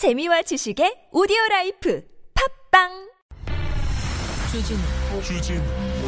[0.00, 2.02] 재미와 지식의 오디오 라이프
[2.72, 2.88] 팝빵!
[4.50, 4.80] 주진우.
[5.20, 5.60] 주진우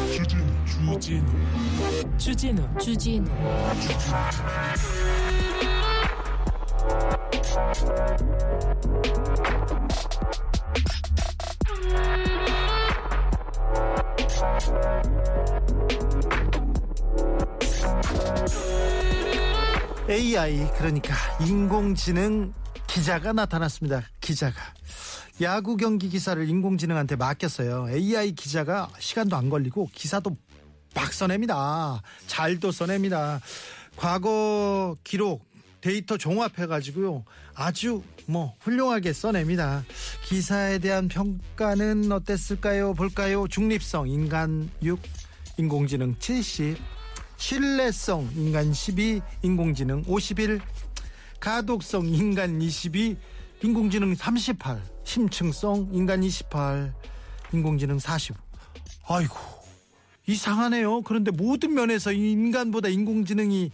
[0.09, 2.17] 주진우 주진우.
[2.17, 3.29] 주진우 주진우.
[20.09, 21.13] AI 그러니까
[21.45, 22.55] 인공지능
[22.93, 24.03] 기자가 나타났습니다.
[24.21, 24.55] 기자가
[25.41, 27.89] 야구 경기 기사를 인공지능한테 맡겼어요.
[27.89, 30.37] AI 기자가 시간도 안 걸리고 기사도
[30.93, 32.03] 막 써냅니다.
[32.27, 33.41] 잘도 써냅니다.
[33.95, 35.43] 과거 기록
[35.81, 37.25] 데이터 종합해 가지고요.
[37.55, 39.83] 아주 뭐 훌륭하게 써냅니다.
[40.25, 42.93] 기사에 대한 평가는 어땠을까요?
[42.93, 43.47] 볼까요?
[43.47, 44.99] 중립성 인간 6
[45.57, 46.77] 인공지능 70
[47.37, 50.61] 신뢰성 인간 12 인공지능 51
[51.43, 53.17] 가독성 인간 22
[53.61, 56.93] 인공지능 38 심층성 인간 28
[57.51, 58.39] 인공지능 45
[59.09, 59.35] 아이고
[60.25, 61.01] 이상하네요.
[61.01, 63.71] 그런데 모든 면에서 인간보다 인공지능이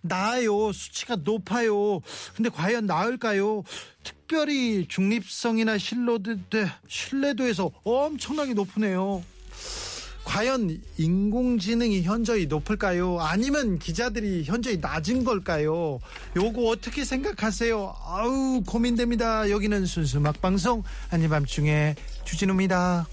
[0.00, 0.72] 나아요.
[0.72, 2.00] 수치가 높아요.
[2.34, 3.62] 근데 과연 나을까요?
[4.02, 6.34] 특별히 중립성이나 신뢰도,
[6.88, 9.22] 신뢰도에서 엄청나게 높으네요
[10.24, 13.18] 과연 인공지능이 현저히 높을까요?
[13.20, 16.00] 아니면 기자들이 현저히 낮은 걸까요?
[16.36, 17.94] 요거 어떻게 생각하세요?
[18.04, 19.50] 아우 고민됩니다.
[19.50, 23.06] 여기는 순수 막방송 한입밤중에 주진우입니다.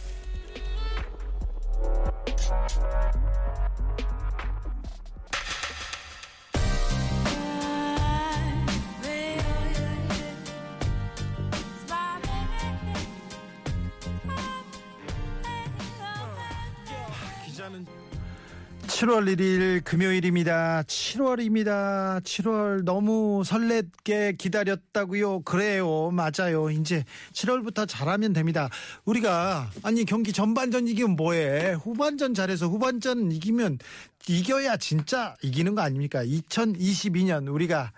[19.00, 20.84] 7월 1일 금요일입니다.
[20.84, 22.20] 7월입니다.
[22.22, 25.44] 7월 너무 설레게 기다렸다고요.
[25.44, 26.12] 그래요.
[26.12, 26.70] 맞아요.
[26.70, 28.68] 이제 7월부터 잘하면 됩니다.
[29.06, 31.76] 우리가 아니 경기 전반전 이기면 뭐해?
[31.76, 33.80] 후반전 잘해서 후반전 이기면
[34.28, 36.22] 이겨야 진짜 이기는 거 아닙니까?
[36.26, 37.94] 2022년 우리가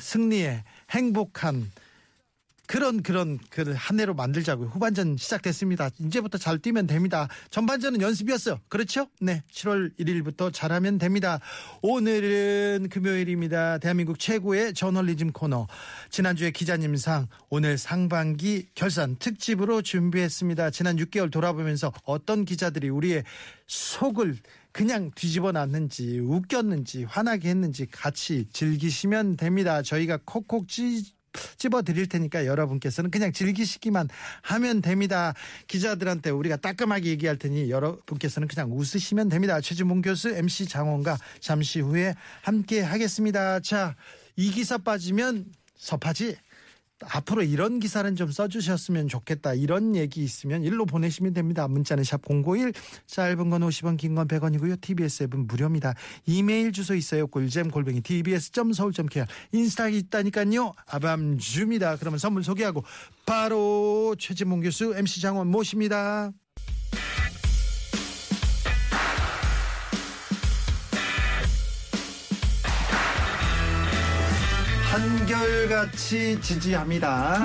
[0.00, 1.70] 승리에 행복한
[2.70, 4.68] 그런 그런 그한 해로 만들자고요.
[4.68, 5.90] 후반전 시작됐습니다.
[5.98, 7.26] 이제부터 잘 뛰면 됩니다.
[7.50, 8.60] 전반전은 연습이었어요.
[8.68, 9.08] 그렇죠?
[9.20, 9.42] 네.
[9.50, 11.40] 7월 1일부터 잘하면 됩니다.
[11.82, 13.78] 오늘은 금요일입니다.
[13.78, 15.66] 대한민국 최고의 저널리즘 코너.
[16.10, 20.70] 지난주에 기자님상 오늘 상반기 결산 특집으로 준비했습니다.
[20.70, 23.24] 지난 6개월 돌아보면서 어떤 기자들이 우리의
[23.66, 24.36] 속을
[24.70, 29.82] 그냥 뒤집어 놨는지 웃겼는지 화나게 했는지 같이 즐기시면 됩니다.
[29.82, 31.02] 저희가 콕콕 찌
[31.56, 34.08] 집어 드릴 테니까 여러분께서는 그냥 즐기시기만
[34.42, 35.34] 하면 됩니다.
[35.66, 39.60] 기자들한테 우리가 따끔하게 얘기할 테니 여러분께서는 그냥 웃으시면 됩니다.
[39.60, 43.60] 최진봉 교수, MC 장원과 잠시 후에 함께 하겠습니다.
[43.60, 43.96] 자,
[44.36, 45.46] 이 기사 빠지면
[45.76, 46.36] 섭하지.
[47.02, 49.54] 앞으로 이런 기사는 좀 써주셨으면 좋겠다.
[49.54, 51.66] 이런 얘기 있으면 일로 보내시면 됩니다.
[51.68, 52.72] 문자는 샵 051,
[53.06, 54.80] 짧은 건 50원, 긴 건 100원이고요.
[54.80, 55.94] TBS 앱은 무료입니다.
[56.26, 57.26] 이메일 주소 있어요.
[57.26, 60.72] 꿀잼 골뱅이 tbs.서울.kr 인스타 있다니까요.
[60.86, 61.96] 아밤주입니다.
[61.96, 62.84] 그러면 선물 소개하고
[63.24, 66.32] 바로 최진봉 교수, MC 장원 모십니다.
[75.40, 77.42] 한결같이 지지합니다.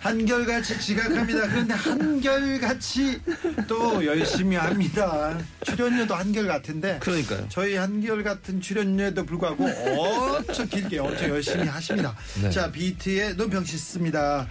[0.00, 1.48] 한결같이 지각합니다.
[1.48, 3.18] 그런데 한결같이
[3.66, 5.38] 또 열심히 합니다.
[5.64, 6.98] 출연료도 한결 같은데.
[7.00, 7.46] 그러니까요.
[7.48, 12.14] 저희 한결 같은 출연료에도 불구하고 엄청 길게 엄청 열심히 하십니다.
[12.42, 12.50] 네.
[12.50, 14.46] 자, 비트의 논평 씻습니다.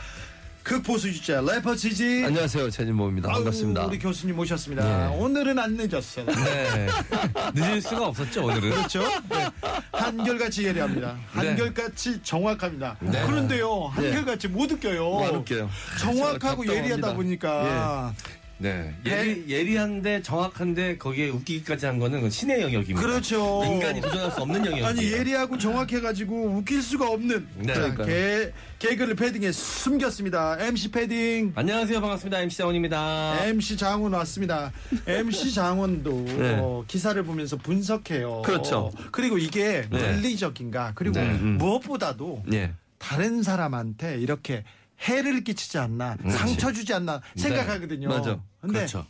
[0.65, 2.23] 극보수 주자 래퍼 지지.
[2.25, 2.71] 안녕하세요.
[2.71, 3.29] 최진모입니다.
[3.29, 3.85] 아우, 반갑습니다.
[3.85, 4.83] 우리 교수님 모셨습니다.
[5.09, 5.15] 네.
[5.15, 6.25] 오늘은 안 늦었어요.
[6.25, 6.87] 네.
[7.53, 8.71] 늦을 수가 없었죠, 오늘은.
[8.71, 9.03] 그렇죠?
[9.29, 9.47] 네.
[9.91, 11.13] 한결같이 예리합니다.
[11.39, 11.49] 네.
[11.49, 12.97] 한결같이 정확합니다.
[12.99, 13.25] 네.
[13.27, 15.19] 그런데요, 한결같이 못 웃겨요.
[15.25, 15.69] 안 웃겨요.
[15.99, 17.13] 정확하고 예리하다.
[17.13, 18.15] 보니까.
[18.57, 18.95] 네.
[19.05, 23.01] 예리, 예리한데 정확한데 거기에 웃기기까지 한 거는 신의 영역입니다.
[23.01, 23.63] 그렇죠.
[23.65, 24.87] 인간이 도전할 수 없는 영역입니다.
[24.87, 27.73] 아니 예리하고 정확해가지고 웃길 수가 없는 네.
[27.73, 28.07] 그러니까요.
[28.07, 30.57] 개, 개그를 패딩에 숨겼습니다.
[30.59, 31.53] MC 패딩.
[31.55, 31.99] 안녕하세요.
[31.99, 32.39] 반갑습니다.
[32.41, 33.45] MC 장원입니다.
[33.45, 34.71] MC 장원 왔습니다.
[35.05, 36.57] MC 장원도 네.
[36.61, 38.41] 어, 기사를 보면서 분석해요.
[38.43, 38.91] 그렇죠.
[39.11, 40.11] 그리고 이게 네.
[40.13, 41.57] 논리적인가 그리고 네, 음.
[41.57, 42.71] 무엇보다도 예.
[42.99, 44.63] 다른 사람한테 이렇게
[45.01, 46.37] 해를 끼치지 않나 그렇지.
[46.37, 48.07] 상처 주지 않나 생각하거든요.
[48.07, 48.15] 네.
[48.15, 48.39] 맞아.
[48.65, 49.05] 근데 그렇죠.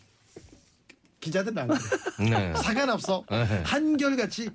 [1.21, 1.79] 기자들은 안 그래.
[2.29, 2.53] 네.
[2.61, 3.23] 상관없어.
[3.31, 3.63] 에헤.
[3.63, 4.49] 한결같이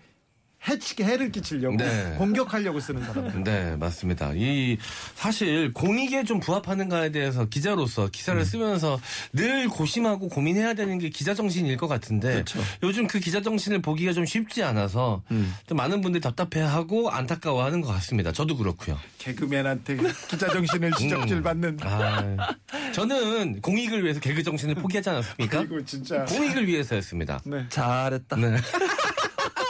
[0.69, 2.15] 해치 해를 끼치려고 네.
[2.19, 3.43] 공격하려고 쓰는 사람.
[3.45, 4.33] 네, 맞습니다.
[4.35, 4.77] 이
[5.15, 9.01] 사실 공익에 좀 부합하는가에 대해서 기자로서 기사를 쓰면서
[9.33, 12.61] 늘 고심하고 고민해야 되는 게 기자 정신일 것 같은데 그렇죠.
[12.83, 15.23] 요즘 그 기자 정신을 보기가 좀 쉽지 않아서
[15.67, 18.31] 좀 많은 분들이 답답해하고 안타까워하는 것 같습니다.
[18.33, 18.99] 저도 그렇고요.
[19.19, 19.97] 개그맨한테
[20.29, 21.79] 기자 정신을 지적질 받는.
[21.83, 22.55] 아,
[22.93, 25.59] 저는 공익을 위해서 개그 정신을 포기하지 않았습니까?
[25.61, 26.25] 그리고 진짜.
[26.27, 27.41] 공익을 위해서였습니다.
[27.45, 27.65] 네.
[27.71, 28.37] 잘했다.
[28.37, 28.57] 네.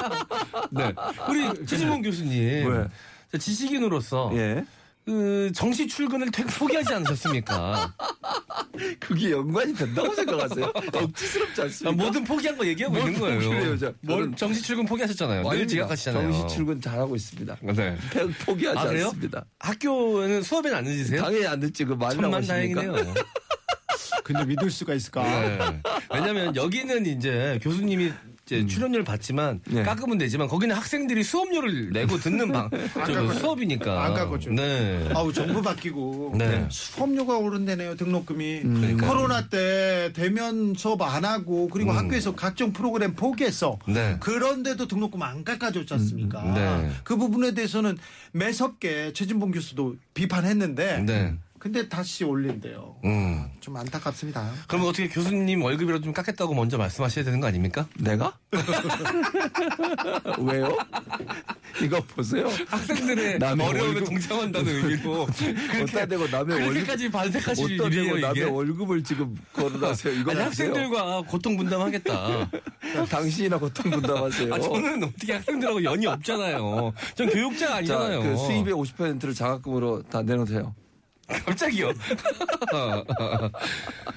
[0.71, 0.93] 네.
[1.29, 2.71] 우리 최진봉 교수님.
[2.73, 2.89] 왜?
[3.33, 4.65] 자, 지식인으로서 예.
[5.07, 7.93] 그 정시 출근을 퇴- 포기하지 않으셨습니까?
[9.01, 10.73] 그게 연관이 된다고 생각하세요?
[10.95, 12.03] 억지스럽지 아, 않습니까?
[12.03, 13.41] 뭐든 포기한 거 얘기하고 뭘 있는 거예요.
[13.41, 13.93] 포기해요, 저.
[14.03, 15.43] 뭘 정시 출근 포기하셨잖아요.
[15.49, 15.67] 늘.
[15.67, 16.33] 지각하시잖아요.
[16.33, 17.57] 정시 출근 잘하고 있습니다.
[17.63, 17.97] 네.
[18.13, 19.07] 패- 포기하지 아, 그래요?
[19.07, 19.45] 않습니다.
[19.59, 21.23] 학교에는 수업에는 안 늦으세요?
[21.23, 21.85] 당연히 안 듣지.
[21.85, 22.83] 그 말이라고 하십니까?
[22.83, 23.15] 다행이네요.
[24.23, 25.23] 근데 믿을 수가 있을까?
[25.25, 25.83] 네.
[26.15, 28.13] 왜냐면 여기는 이제 교수님이
[28.51, 29.85] 이제 출연료를 받지만 네.
[29.85, 33.33] 깎으면 되지만 거기는 학생들이 수업료를 내고 듣는 방 저, 가거든요.
[33.35, 34.61] 수업이니까 안 가거든요.
[34.61, 35.09] 네.
[35.15, 36.67] 아우 정부 바뀌고 네.
[36.69, 39.09] 수업료가 오른다네요 등록금이 그러니까요.
[39.09, 43.95] 코로나 때 대면 수업 안 하고 그리고 학교에서 각종 프로그램 포기했어 음.
[43.95, 44.17] 네.
[44.19, 46.91] 그런데도 등록금 안 깎아줬지 않습니까 네.
[47.05, 47.99] 그 부분에 대해서는
[48.33, 51.35] 매섭게 최진봉 교수도 비판했는데 네.
[51.61, 53.45] 근데 다시 올린대요 음.
[53.61, 57.87] 좀 안타깝습니다 그럼 어떻게 교수님 월급이라도 좀 깎겠다고 먼저 말씀하셔야 되는 거 아닙니까?
[57.99, 58.33] 내가?
[60.41, 60.77] 왜요?
[61.83, 62.49] 이거 보세요.
[62.67, 65.23] 학생들의 남의 어려움에 월급- 동참한다는 의미로
[65.83, 68.43] 어디다 대고 남의 월급 그렇게까지 반색하실 일이에요 남의 이게?
[68.45, 70.15] 월급을 지금 거론하세요.
[70.15, 70.41] 이거 아니?
[70.41, 72.51] 학생들과 고통 분담하겠다.
[73.09, 74.55] 당신이나 고통 분담하세요.
[74.55, 76.93] 아, 저는 어떻게 학생들하고 연이 없잖아요.
[77.15, 78.23] 전 교육자가 자, 아니잖아요.
[78.23, 80.75] 그 수입의 50%를 장학금으로 다 내놓으세요.
[81.45, 81.93] 갑자기요.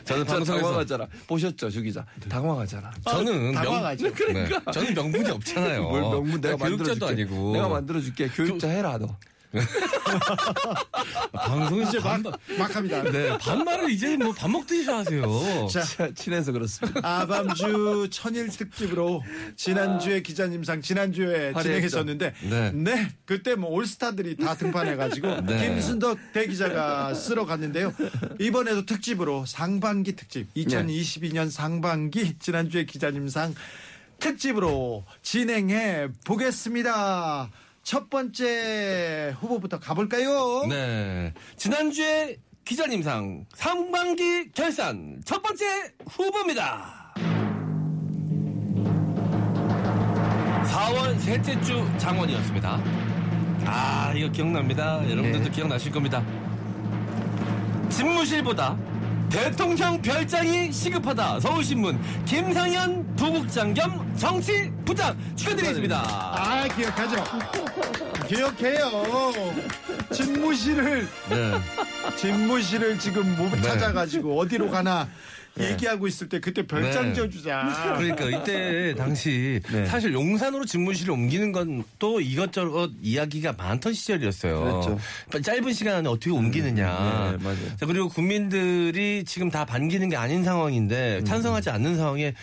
[0.03, 1.07] 저는 저 방송에서 당황하잖아.
[1.27, 2.05] 보셨죠, 주 기자?
[2.29, 2.91] 당황하잖아.
[3.05, 4.13] 저는 명, 당황하죠.
[4.13, 4.49] 네.
[4.73, 5.83] 저는 명분이 없잖아요.
[5.83, 7.05] 뭘 명문 내가 교육자도 만들어줄게.
[7.05, 7.53] 아니고.
[7.53, 8.27] 내가 만들어줄게.
[8.29, 9.15] 교육자 해라 너.
[11.33, 15.67] 방송에서 이제 막, 반말, 막 합니다 네, 반말을 이제 뭐 밥 먹듯이 하세요.
[15.71, 16.99] 자 친- 친해서 그렇습니다.
[17.03, 19.23] 아밤주 천일 특집으로
[19.55, 21.61] 지난주에 기자님상 지난주에 화려했죠.
[21.61, 22.71] 진행했었는데 네.
[22.73, 23.07] 네.
[23.25, 25.67] 그때 뭐 올스타들이 다 등판해 가지고 네.
[25.69, 27.93] 김순덕 대기자가 쓸어 갔는데요
[28.39, 33.53] 이번에도 특집으로 상반기 특집 2022년 상반기 지난주에 기자님상
[34.19, 37.49] 특집으로 진행해 보겠습니다
[37.83, 40.65] 첫 번째 후보부터 가볼까요?
[40.69, 41.33] 네.
[41.57, 45.65] 지난주에 기자님상 상반기 결산 첫 번째
[46.09, 47.13] 후보입니다.
[50.63, 52.81] 4월 셋째 주 장원이었습니다.
[53.65, 55.03] 아, 이거 기억납니다.
[55.09, 56.23] 여러분들도 기억나실 겁니다.
[57.89, 58.77] 집무실보다
[59.29, 61.39] 대통령 별장이 시급하다.
[61.39, 65.97] 서울신문 김상현 부국장 겸 정치 부장 축하드리겠습니다.
[65.97, 67.23] 아 기억하죠
[68.27, 69.53] 기억해요
[70.11, 71.59] 집무실을 네.
[72.15, 73.61] 집무실을 지금 못 네.
[73.61, 75.07] 찾아가지고 어디로 가나
[75.59, 77.13] 얘기하고 있을 때 그때 별장 네.
[77.13, 77.95] 지어주자.
[77.97, 79.85] 그러니까 이때 당시 네.
[79.85, 84.83] 사실 용산으로 집무실을 옮기는 건 또 이것저것 이야기가 많던 시절이었어요.
[85.29, 85.41] 그랬죠.
[85.41, 87.37] 짧은 시간 안에 어떻게 옮기느냐.
[87.37, 87.77] 네, 맞아요.
[87.77, 91.25] 자, 그리고 국민들이 지금 다 반기는 게 아닌 상황인데 음.
[91.25, 92.33] 찬성하지 않는 상황에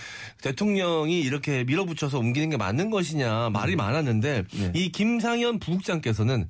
[0.43, 3.53] 대통령이 이렇게 밀어붙여서 옮기는 게 맞는 것이냐 음.
[3.53, 4.73] 말이 많았는데 네.
[4.75, 6.49] 이 김상현 부국장께서는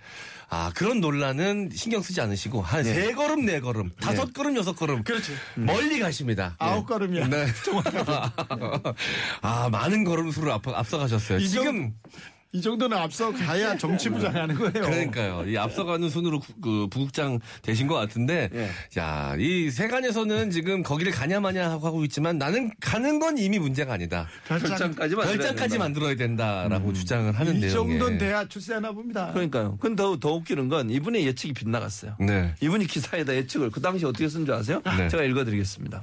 [0.53, 2.93] 아 그런 논란은 신경 쓰지 않으시고 한 네.
[2.93, 5.33] 세 걸음 네 걸음 다섯 걸음 여섯 걸음 그렇지.
[5.55, 6.57] 멀리 가십니다.
[6.59, 7.29] 아홉 걸음이야.
[7.29, 7.47] 네.
[9.43, 11.39] 아, 많은 걸음 수를 앞, 앞서가셨어요.
[11.41, 11.95] 지금,
[12.53, 14.73] 이 정도는 앞서 가야 정치부장 하는 거예요.
[14.73, 15.45] 그러니까요.
[15.47, 18.69] 이 앞서가는 순으로 구- 그 부국장 되신 것 같은데, 예.
[18.91, 23.93] 자, 이 세간에서는 지금 거기를 가냐 마냐 하고 하고 있지만 나는 가는 건 이미 문제가
[23.93, 24.27] 아니다.
[25.29, 25.79] 별장까지 된다.
[25.85, 27.71] 만들어야 된다라고 주장을 하는 이.
[27.71, 29.31] 정도는 돼야 출세하나 봅니다.
[29.33, 29.77] 그러니까요.
[29.81, 32.17] 근데 더, 더 웃기는 건 이분의 예측이 빗나갔어요.
[32.19, 32.55] 네.
[32.61, 34.83] 이분이 기사에다 예측을 그 당시 어떻게 쓴 줄 아세요?
[34.99, 35.09] 네.
[35.09, 36.03] 제가 읽어드리겠습니다.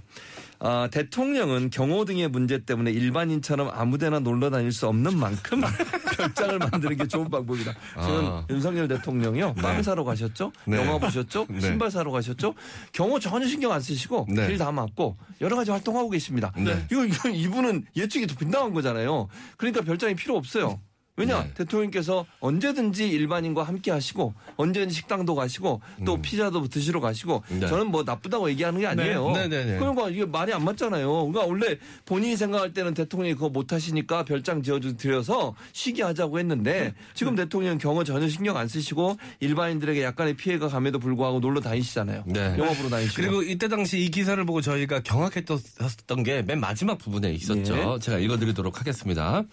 [0.59, 5.61] 아, 대통령은 경호 등의 문제 때문에 일반인처럼 아무데나 놀러 다닐 수 없는 만큼
[6.17, 7.73] 별장을 만드는 게 좋은 방법이다.
[8.01, 8.45] 지금 아.
[8.49, 9.53] 윤석열 대통령이요.
[9.55, 10.51] 빵 사러 가셨죠?
[10.65, 10.77] 네.
[10.77, 11.45] 영화 보셨죠?
[11.49, 11.59] 네.
[11.59, 12.55] 신발 사러 가셨죠?
[12.91, 14.47] 경호 전혀 신경 안 쓰시고 네.
[14.47, 16.51] 길다 막고 여러 가지 활동하고 계십니다.
[16.57, 16.85] 네.
[16.91, 19.27] 이거, 이거 이분은 예측이 더 빗나간 거잖아요.
[19.57, 20.79] 그러니까 별장이 필요 없어요.
[21.17, 21.51] 왜냐 네.
[21.55, 27.59] 대통령께서 언제든지 일반인과 함께 하시고 언제든지 식당도 가시고 또 피자도 드시러 가시고 음.
[27.59, 27.67] 네.
[27.67, 29.31] 저는 뭐 나쁘다고 얘기하는 게 아니에요.
[29.31, 29.79] 네, 네, 네.
[29.79, 31.27] 그러니까 이게 말이 안 맞잖아요.
[31.27, 36.93] 그러니까 원래 본인이 생각할 때는 대통령이 그거 못 하시니까 별장 지어주 드려서 쉬게 하자고 했는데
[37.13, 42.23] 지금 대통령은 경호 전혀 신경 안 쓰시고 일반인들에게 약간의 피해가 감에도 불구하고 놀러 다니시잖아요.
[42.27, 42.55] 네.
[42.55, 43.15] 보러 다니시고.
[43.15, 47.75] 그리고 이때 당시 이 기사를 보고 저희가 경악했던 게 맨 마지막 부분에 있었죠.
[47.75, 47.99] 예.
[47.99, 49.43] 제가 읽어드리도록 하겠습니다.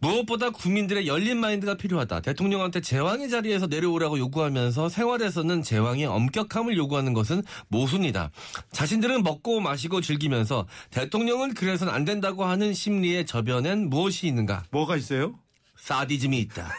[0.00, 2.20] 무엇보다 국민들의 열린 마인드가 필요하다.
[2.20, 8.30] 대통령한테 제왕의 자리에서 내려오라고 요구하면서 생활에서는 제왕의 엄격함을 요구하는 것은 모순이다.
[8.72, 14.64] 자신들은 먹고 마시고 즐기면서 대통령은 그래서는 안 된다고 하는 심리의 저변엔 무엇이 있는가?
[14.70, 15.34] 뭐가 있어요?
[15.80, 16.68] 사디즘이 있다.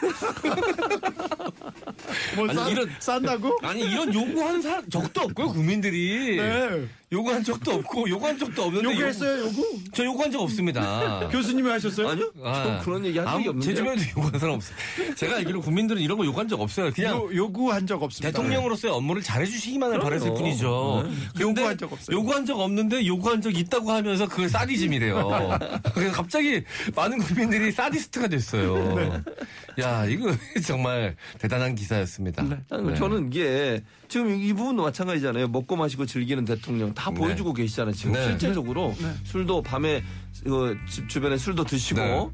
[2.36, 3.58] 뭐 아니, 싼, 이런- 싼다고?
[3.62, 6.86] 아니 이런 요구하는 사람 적도 없고요 국민들이 네.
[7.12, 9.80] 요구한 적도 없고 요구한 적도 없는데 요구했어요, 요구?
[9.92, 11.28] 저 요구한 적 없습니다.
[11.32, 12.08] 교수님이 하셨어요?
[12.08, 12.30] 아니요?
[12.36, 13.74] 저 그런 얘기 한 적이 아무- 제.
[13.74, 14.76] 주변에도 요구한 사람 없어요.
[15.16, 16.92] 제가 알기로 국민들은 이런 거 요구한 적 없어요.
[16.92, 18.30] 그냥 요, 요구한 적 없습니다.
[18.30, 21.02] 대통령으로서의 업무를 잘해주시기만을 바랬을 뿐이죠.
[21.32, 22.16] 근데 요구한 적 없어요.
[22.16, 25.58] 요구한 적 없는데 요구한 적 있다고 하면서 그걸 사디즘이래요.
[25.94, 26.62] 그래서 갑자기
[26.94, 28.89] 많은 국민들이 사디스트가 됐어요.
[28.94, 29.82] 네.
[29.82, 30.32] 야 이거
[30.66, 32.42] 정말 대단한 기사였습니다.
[32.70, 32.96] 아니, 뭐 네.
[32.96, 35.48] 저는 이게 지금 이 부분도 마찬가지잖아요.
[35.48, 37.16] 먹고 마시고 즐기는 대통령 다 네.
[37.16, 37.94] 보여주고 계시잖아요.
[37.94, 38.24] 지금 네.
[38.24, 38.94] 실제적으로
[39.24, 40.02] 술도 밤에
[40.46, 42.30] 어, 집 주변에 술도 드시고 네.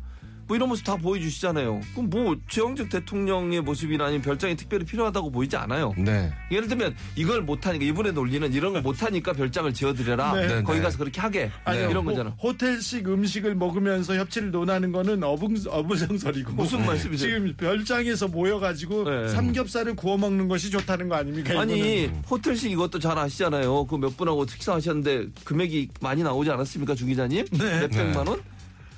[0.46, 1.80] 뭐 이런 모습 다 보여주시잖아요.
[1.94, 5.92] 그럼 뭐 제왕적 대통령의 모습이나 아니면 별장이 특별히 필요하다고 보이지 않아요.
[5.98, 6.32] 네.
[6.52, 10.34] 예를 들면 이걸 못하니까 이분의 논리는 이런 걸 못하니까 별장을 지어드려라.
[10.34, 10.46] 네.
[10.46, 10.84] 네, 거기 네.
[10.84, 12.30] 가서 그렇게 하게 아니요, 이런 호- 거잖아.
[12.42, 16.52] 호텔식 음식을 먹으면서 협치를 논하는 거는 어붕, 어부성설이고.
[16.52, 17.28] 무슨 말씀이세요?
[17.38, 19.28] 지금 별장에서 모여가지고 네.
[19.30, 21.58] 삼겹살을 구워 먹는 것이 좋다는 거 아닙니까?
[21.60, 22.22] 아니 이거는?
[22.30, 23.86] 호텔식 이것도 잘 아시잖아요.
[23.86, 27.46] 그 몇 분하고 식사하셨는데 금액이 많이 나오지 않았습니까, 주 기자님?
[27.50, 27.80] 네.
[27.80, 28.40] 몇 백만 원?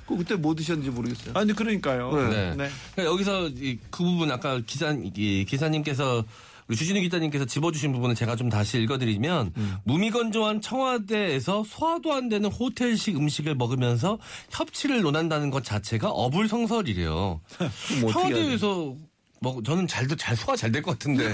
[0.09, 1.33] 그 그때 뭐 드셨는지 모르겠어요.
[1.35, 2.11] 아니, 그러니까요.
[2.29, 2.55] 네.
[2.55, 2.69] 네.
[2.95, 6.25] 그러니까 여기서 이- 그 부분 아까 기사 이 기사님께서
[6.67, 9.75] 우리 주진우 기자님께서 집어주신 부분을 제가 좀 다시 읽어드리면 음.
[9.85, 14.19] 무미건조한 청와대에서 소화도 안 되는 호텔식 음식을 먹으면서
[14.51, 17.41] 협치를 논한다는 것 자체가 어불성설이래요.
[18.11, 18.95] 청와대에서
[19.41, 21.33] 먹 저는 잘도 잘 소화 잘 될 것 같은데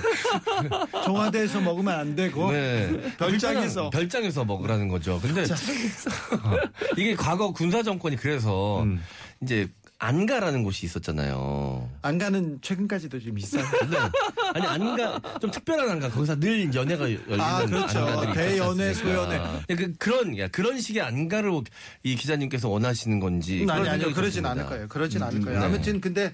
[1.05, 2.51] 청와대에서 먹으면 안 되고.
[2.51, 3.13] 네.
[3.17, 3.89] 별장에서.
[3.89, 5.19] 별장에서 먹으라는 거죠.
[5.21, 5.43] 근데
[6.97, 9.01] 이게 과거 군사 정권이 그래서 음.
[9.41, 11.89] 이제 안 가라는 곳이 있었잖아요.
[12.01, 13.63] 안 가는 최근까지도 좀 있어요.
[13.79, 13.97] 근데
[14.53, 18.00] 아니 안가 좀 특별한 안가 거기서 늘 연애가 열리는 아, 그렇죠.
[18.00, 18.93] 안가들이 대연애?
[18.93, 19.41] 소연애.
[19.69, 21.63] 예, 그, 그런 야, 그런 식의 안가로
[22.03, 24.12] 이 기자님께서 원하시는 건지 음, 아니, 아니요.
[24.13, 24.45] 그러진.
[24.45, 24.88] 않을 거예요.
[24.89, 25.59] 그러진 않을 거예요.
[25.59, 25.65] 네.
[25.65, 26.33] 아무튼, 근데,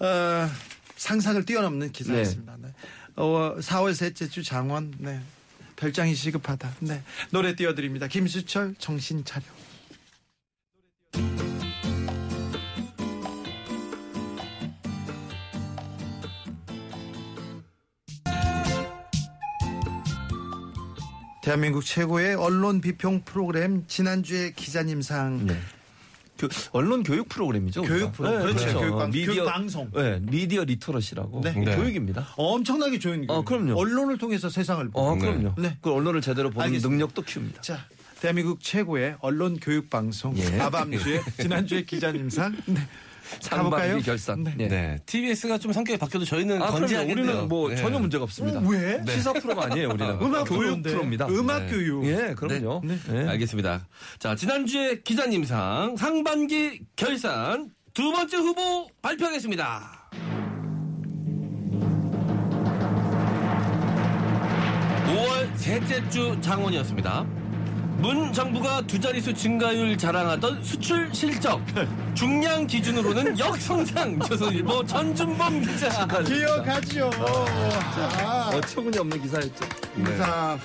[0.00, 0.48] 어,
[0.98, 2.56] 상상을 뛰어넘는 기사였습니다.
[2.60, 2.74] 네.
[3.16, 5.20] 어, 4월 셋째 주 장원, 네.
[5.76, 6.74] 별장이 시급하다.
[6.80, 7.02] 네.
[7.30, 8.08] 노래 띄워드립니다.
[8.08, 9.44] 김수철, 정신 차려.
[21.42, 25.46] 대한민국 최고의 언론 비평 프로그램 지난주에 기자님상
[26.38, 27.82] 그 언론 교육 프로그램이죠.
[27.82, 28.12] 교육.
[28.12, 28.42] 프로그램.
[28.54, 28.78] 그렇죠.
[28.80, 29.90] 교육 방- 미디어 교육 방송.
[29.92, 31.52] 네, 미디어 literacy라고 네.
[31.52, 31.76] 네.
[31.76, 32.28] 교육입니다.
[32.36, 33.74] 엄청나게 좋은 어, 그럼요.
[33.78, 35.20] 언론을 통해서 세상을 어, 네.
[35.20, 35.54] 그럼요.
[35.58, 35.76] 네.
[35.82, 36.88] 그 언론을 제대로 보는 알겠습니다.
[36.88, 37.60] 능력도 키웁니다.
[37.62, 37.84] 자,
[38.20, 40.60] 대한민국 최고의 언론 교육 방송 예.
[40.60, 42.80] 아밤주의 지난주에 기자님상 네.
[43.50, 43.82] 가볼까요?
[43.82, 44.44] 상반기 결산.
[44.44, 44.54] 네.
[44.56, 44.68] 네.
[44.68, 46.66] 네, TBS가 좀 성격이 바뀌어도 저희는 아.
[46.66, 47.24] 건재하겠네요.
[47.26, 47.76] 우리는 뭐 네.
[47.76, 48.60] 전혀 문제가 없습니다.
[48.60, 49.02] 왜?
[49.08, 50.18] 시사 프로가 아니에요, 우리는.
[50.22, 50.82] 음악 교육.
[50.82, 51.26] 프로입니다.
[51.28, 51.70] 음악 네.
[51.70, 52.04] 교육.
[52.06, 52.82] 예, 그럼요.
[52.84, 52.98] 네.
[53.08, 53.28] 네.
[53.28, 53.86] 알겠습니다.
[54.18, 60.10] 자, 지난주에 기자님상 상반기 결산 두 번째 후보 발표하겠습니다.
[65.08, 67.26] 5월 셋째 주 장원이었습니다.
[67.98, 71.60] 문 정부가 두 자릿수 증가율 자랑하던 수출 실적
[72.14, 77.10] 중량 기준으로는 역성장 조선일보 전준범 기자 기억하죠.
[77.10, 79.64] 자, 어처구니 없는 기사였죠.
[79.96, 80.56] 인사.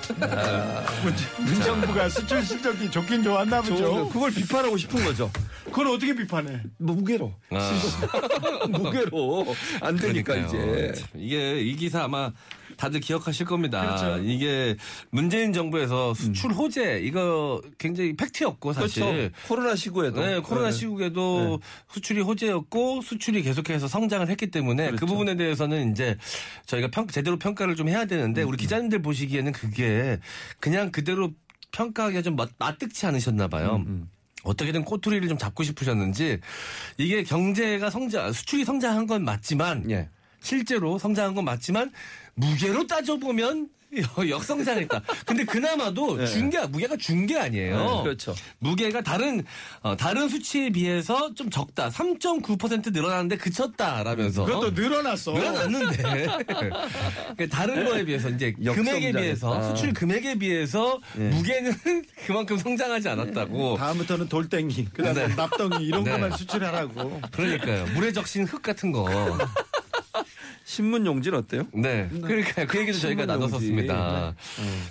[1.02, 4.08] 문- 문정부가 수출 실적이 좋긴 좋았나 저, 보죠.
[4.10, 5.28] 그걸 비판하고 싶은 거죠.
[5.64, 6.60] 그걸 어떻게 비판해?
[6.78, 7.32] 무게로.
[7.50, 7.72] 아.
[8.70, 9.46] 무게로.
[9.80, 10.46] 안 되니까 그러니까요.
[10.46, 10.92] 이제.
[11.00, 12.30] 참, 이게 이 기사 아마
[12.76, 13.80] 다들 기억하실 겁니다.
[13.80, 14.22] 그렇죠.
[14.22, 14.76] 이게
[15.10, 19.02] 문재인 정부에서 수출 호재 이거 굉장히 팩트였고 사실.
[19.04, 19.34] 그렇죠.
[19.48, 20.20] 코로나 시국에도.
[20.20, 20.72] 네, 코로나 네.
[20.72, 25.06] 시국에도 수출이 호재였고 수출이 계속해서 성장을 했기 때문에 그 그렇죠.
[25.06, 26.16] 부분에 대해서는 이제
[26.66, 28.48] 저희가 평, 제대로 평가를 좀 해야 되는데 음.
[28.48, 30.18] 우리 기자님들 보시기에는 그게
[30.60, 31.32] 그냥 그대로
[31.72, 33.82] 평가하기가 좀 맛, 맛득치 않으셨나 봐요.
[33.86, 34.08] 음,
[34.44, 36.40] 어떻게든 꼬투리를 좀 잡고 싶으셨는지
[36.98, 40.08] 이게 경제가 성장, 수출이 성장한 건 맞지만 예.
[40.44, 41.90] 실제로 성장한 건 맞지만
[42.34, 43.68] 무게로 따져보면
[44.28, 45.02] 역성장했다.
[45.24, 46.26] 근데 그나마도 네.
[46.26, 47.78] 중계 무게가 준게 아니에요.
[47.78, 48.34] 네, 그렇죠.
[48.58, 49.44] 무게가 다른
[49.82, 51.90] 어, 다른 수치에 비해서 좀 적다.
[51.90, 55.32] 3.9% 늘어났는데 그쳤다라면서 그것도 늘어났어.
[55.32, 56.02] 늘어났는데
[56.44, 59.20] 그러니까 다른 거에 비해서 이제 금액에 역성장했다.
[59.20, 61.28] 비해서 수출 금액에 비해서 예.
[61.28, 61.72] 무게는
[62.26, 63.76] 그만큼 성장하지 않았다고.
[63.76, 65.34] 다음부터는 돌덩이, 그다음에 네.
[65.36, 66.10] 납덩이 이런 네.
[66.10, 67.20] 것만 수출하라고.
[67.30, 67.86] 그러니까요.
[67.94, 69.08] 물에 적신 흙 같은 거.
[70.64, 71.66] 신문 용지는 어때요?
[71.74, 72.08] 네.
[72.10, 74.34] 그러니까 그 얘기도 저희가 나눴었습니다.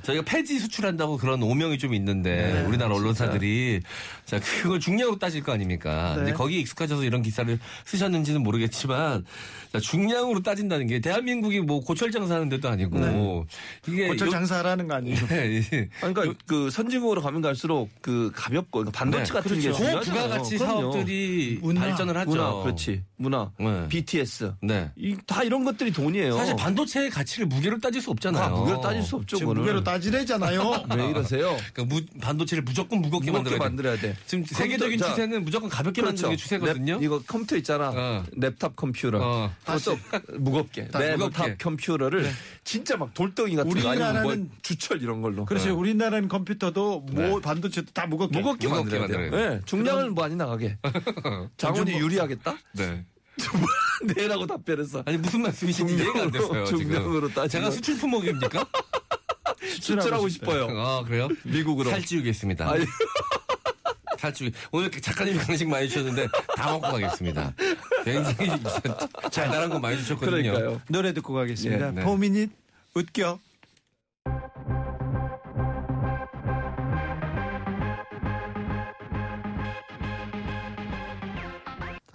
[0.04, 3.82] 저희가 폐지 수출한다고 그런 오명이 좀 있는데 우리나라 언론사들이
[4.26, 6.12] 자 그걸 중량으로 따질 거 아닙니까?
[6.12, 6.16] 네.
[6.18, 9.26] 근데 거기에 익숙하셔서 이런 기사를 쓰셨는지는 모르겠지만
[9.74, 13.48] 자, 중량으로 따진다는 게 대한민국이 뭐 고철 장사하는 데도 아니고
[13.88, 15.18] 이게 고철 요- 장사하는 거 아니에요?
[15.28, 19.34] 네, 이- 그러니까 그 선진국으로 가면 갈수록 그 가볍고 그러니까 반도체 네.
[19.34, 19.78] 같은 게 그렇죠.
[19.84, 20.22] 중요하잖아요.
[20.24, 20.92] 고부가가치 그럼요.
[20.94, 22.30] 사업들이 문화, 발전을 하죠.
[22.30, 23.04] 문화, 그렇지.
[23.16, 23.88] 문화, 네.
[23.88, 24.54] BTS.
[24.62, 24.92] 네.
[24.96, 26.38] 이, 다 이런 것들이 돈이에요.
[26.38, 28.44] 사실 반도체의 가치를 무게로 따질 수 없잖아요.
[28.44, 29.40] 아, 무게로 따질 수 없죠.
[29.40, 30.84] 무게로 따지래잖아요.
[30.96, 31.58] 왜 이러세요?
[31.74, 33.64] 그러니까 무- 반도체를 무조건 무겁게, 무겁게 만들어야 돼.
[33.66, 34.16] 만들어야 돼.
[34.28, 36.28] 지금 세계적인 컴퓨터- 자, 추세는 무조건 가볍게 그렇죠.
[36.28, 37.00] 만드는 게 추세거든요.
[37.00, 37.90] 랩- 이거 컴퓨터 있잖아.
[37.96, 38.24] 어.
[38.38, 38.94] 랩탑 컴퓨터.
[39.20, 39.52] 어.
[39.66, 39.98] 그것도
[40.40, 40.88] 무겁게.
[40.88, 41.58] 다 랩탑 무겁게.
[41.58, 42.30] 컴퓨터를
[42.64, 45.46] 진짜 막 돌덩이 같은 거 아니면 뭐 우리나라는- 주철 이런 걸로.
[45.46, 45.78] 그렇죠.
[45.78, 47.42] 우리나라는 컴퓨터도 뭐 네.
[47.42, 48.38] 반도체도 다 무겁게.
[48.40, 49.32] 무겁게, 무겁게 만들어야 돼요.
[49.32, 50.78] 만들어야 네, 중량을 많이 나가게.
[51.58, 52.58] 장훈이 유리하겠다?
[52.74, 53.06] 네.
[54.16, 55.04] 네라고 답변했어.
[55.06, 56.66] 아니 무슨 말씀이신지 이해가 안 됐어요.
[56.66, 56.82] 지금.
[56.84, 58.68] 중량으로 따지면 제가 수출 품목입니까?
[59.80, 60.68] 수출하고 싶어요.
[60.80, 61.30] 아 그래요?
[61.44, 61.90] 미국으로.
[61.90, 62.74] 살찌우겠습니다.
[64.24, 64.50] 살찌우.
[64.72, 67.54] 오늘 작가님이 간식 많이 주셨는데 다 먹고 가겠습니다.
[68.06, 68.52] 굉장히
[69.32, 70.54] 잘나란 거 많이 주셨거든요.
[70.54, 70.82] 그러니까요.
[70.88, 71.88] 노래 듣고 가겠습니다.
[71.88, 72.04] 예, 네.
[72.04, 72.50] 포미닛
[72.96, 73.40] 웃겨.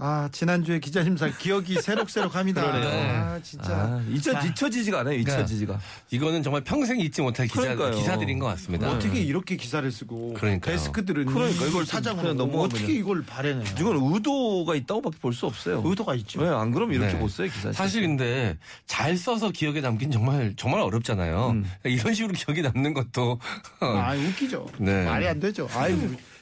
[0.01, 2.63] 아 지난주에 기자님상 기억이 새록새록합니다.
[2.63, 3.21] 그러네요.
[3.21, 3.73] 아 진짜.
[3.75, 4.41] 아, 잊혀, 아.
[4.43, 5.81] 잊혀지지가 않아요, 잊혀지지가.
[6.13, 7.91] 이거는 정말 평생 잊지 못할 기자, 그러니까요.
[7.97, 8.89] 기사들인 것 같습니다.
[8.93, 10.77] 어떻게 이렇게 기사를 쓰고 그러니까요.
[10.77, 13.65] 데스크들은 그러니까 이걸 사장으로 그냥 넘어 넘어가면 어떻게 이걸 발해내요?
[13.81, 15.83] 이건 의도가 있다고밖에 볼 수 없어요.
[15.85, 16.41] 의도가 있죠.
[16.41, 17.19] 왜 안 그러면 이렇게 네.
[17.19, 17.73] 못 써요, 기사.
[17.73, 21.51] 사실 근데 잘 써서 기억에 남긴 정말 정말 어렵잖아요.
[21.51, 21.65] 음.
[21.83, 23.41] 그러니까 이런 식으로 기억에 남는 것도
[23.81, 24.67] 아 웃기죠.
[24.79, 25.05] 네.
[25.05, 25.69] 말이 안 되죠.
[25.75, 25.97] 아유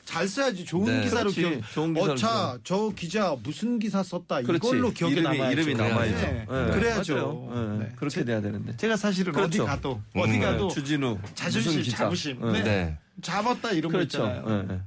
[0.07, 1.03] 잘 써야지 좋은 네.
[1.03, 1.41] 기사로 그렇지.
[1.41, 1.73] 기억.
[1.75, 4.69] 좋은 기사로 어차 저 기자 무슨 기사 썼다 그렇지.
[4.69, 5.53] 이걸로 기억에 이름이, 남아야죠.
[5.61, 6.17] 이름이 남아야죠.
[6.27, 6.47] 네.
[6.49, 6.71] 네.
[6.71, 7.51] 그래야죠.
[7.53, 7.85] 네.
[7.85, 7.93] 네.
[7.97, 8.77] 그렇게 돼야 되는데.
[8.77, 9.65] 제가 사실은 그렇죠.
[9.65, 11.19] 어디 가도 어디 음, 가도 주진우.
[11.35, 11.83] 자존심.
[11.83, 12.41] 자부심.
[12.41, 12.53] 네.
[12.53, 12.63] 네.
[12.63, 12.99] 네.
[13.21, 14.19] 잡았다 이런 거 그렇죠.
[14.19, 14.83] 있잖아요.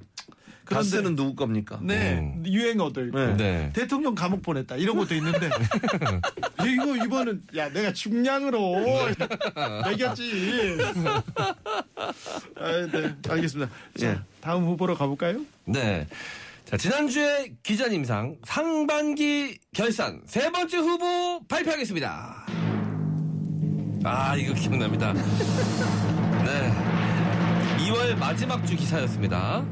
[0.69, 0.75] 네, 네.
[0.75, 1.79] 그런데- 가스는 누구 겁니까?
[1.81, 2.43] 네, 음.
[2.45, 3.07] 유행어들.
[3.07, 3.19] 있고.
[3.19, 3.35] 네.
[3.37, 3.69] 네.
[3.73, 5.49] 대통령 감옥 보냈다 이런 것도 있는데
[6.65, 8.75] 이거 이번은 야 내가 중량으로
[9.85, 10.77] 매겼지.
[12.57, 13.71] 아, 네, 알겠습니다.
[13.97, 14.19] 자, 예.
[14.41, 15.39] 다음 후보로 가볼까요?
[15.65, 16.07] 네.
[16.65, 22.45] 자, 지난주에 기자님상 상반기 결산 세 번째 후보 발표하겠습니다.
[24.03, 25.13] 아, 이거 기억납니다.
[26.45, 26.73] 네.
[27.89, 29.65] 2월 마지막 주 기사였습니다.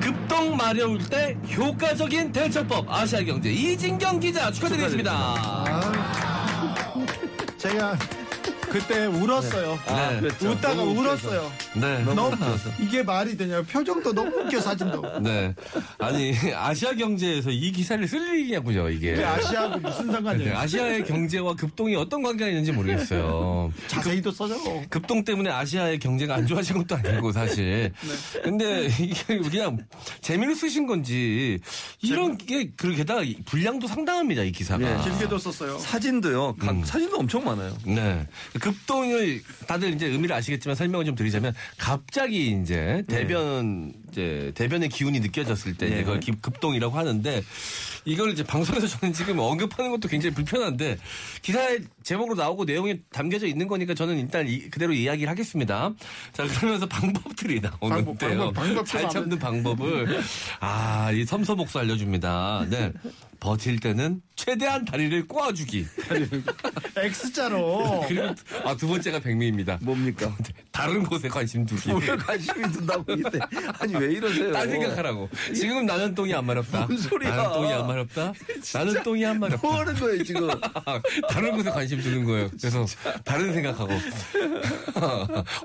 [0.00, 5.12] 급동 마려울 때 효과적인 대처법 아시아경제 이진경 기자 축하드리겠습니다.
[5.12, 5.92] 아,
[7.58, 7.96] 제가
[8.70, 9.78] 그때 울었어요.
[9.86, 10.20] 네.
[10.20, 10.50] 그랬죠.
[10.50, 11.28] 웃다가 너무 웃겨서.
[11.28, 11.52] 울었어요.
[11.74, 12.04] 네.
[12.04, 12.36] 너무
[12.78, 13.62] 이게 말이 되냐?
[13.62, 15.02] 표정도 너무 웃겨 사진도.
[15.20, 15.54] 네.
[15.98, 19.12] 아니, 아시아 경제에서 이 기사를 쓸 일이냐고요, 이게.
[19.12, 20.56] 이게 아시아하고 무슨 네, 상관이에요?
[20.58, 23.72] 아시아의 경제와 급동이 어떤 관계가 있는지 모르겠어요.
[23.88, 24.54] 자세히도 써줘.
[24.88, 27.92] 급동 때문에 아시아의 경제가 안 좋아진 것도 아니고 사실.
[28.42, 29.78] 근데 이게 그냥
[30.20, 31.58] 재미로 쓰신 건지
[32.02, 34.78] 이런 게 그 게다가 분량도 상당합니다 이 기사가.
[34.78, 35.78] 네, 길게도 썼어요.
[35.78, 36.56] 사진도요.
[36.56, 36.84] 각- 음.
[36.84, 37.76] 사진도 엄청 많아요.
[37.84, 38.26] 네.
[38.60, 45.74] 급동을 다들 이제 의미를 아시겠지만 설명을 좀 드리자면 갑자기 이제 대변 이제 대변의 기운이 느껴졌을
[45.76, 46.00] 때 네.
[46.00, 47.42] 이걸 기- 급동이라고 하는데
[48.04, 50.96] 이걸 이제 방송에서 저는 지금 언급하는 것도 굉장히 불편한데
[51.42, 55.92] 기사의 제목으로 나오고 내용이 담겨져 있는 거니까 저는 일단 이- 그대로 이야기를 하겠습니다.
[56.32, 58.38] 자 그러면서 방법들이 나오는데요.
[58.38, 60.20] 방법, 방법 잘좀 잡는 방법을
[60.60, 62.66] 아 이 섬서복수 알려줍니다.
[62.70, 62.92] 네.
[63.40, 65.86] 버틸 때는 최대한 다리를 꼬아주기.
[66.96, 68.06] X자로.
[68.08, 69.78] 그리고 아, 두 번째가 백미입니다.
[69.82, 70.34] 뭡니까?
[70.72, 71.90] 다른 곳에 관심 두기.
[71.92, 73.38] 왜 관심이 든다고 이때
[73.78, 74.50] 아니 왜 이러세요?
[74.50, 75.28] 딴 생각하라고.
[75.54, 76.86] 지금 나는 똥이 안 마렵다.
[76.86, 77.36] 뭔 소리야.
[77.36, 78.32] 나는 똥이 안 마렵다.
[78.72, 79.66] 나는 똥이 안 마렵다.
[79.68, 80.48] 뭐 하는 거예요 지금?
[81.28, 82.48] 다른 곳에 관심 두는 거예요.
[82.58, 82.86] 그래서
[83.24, 83.92] 다른 생각하고.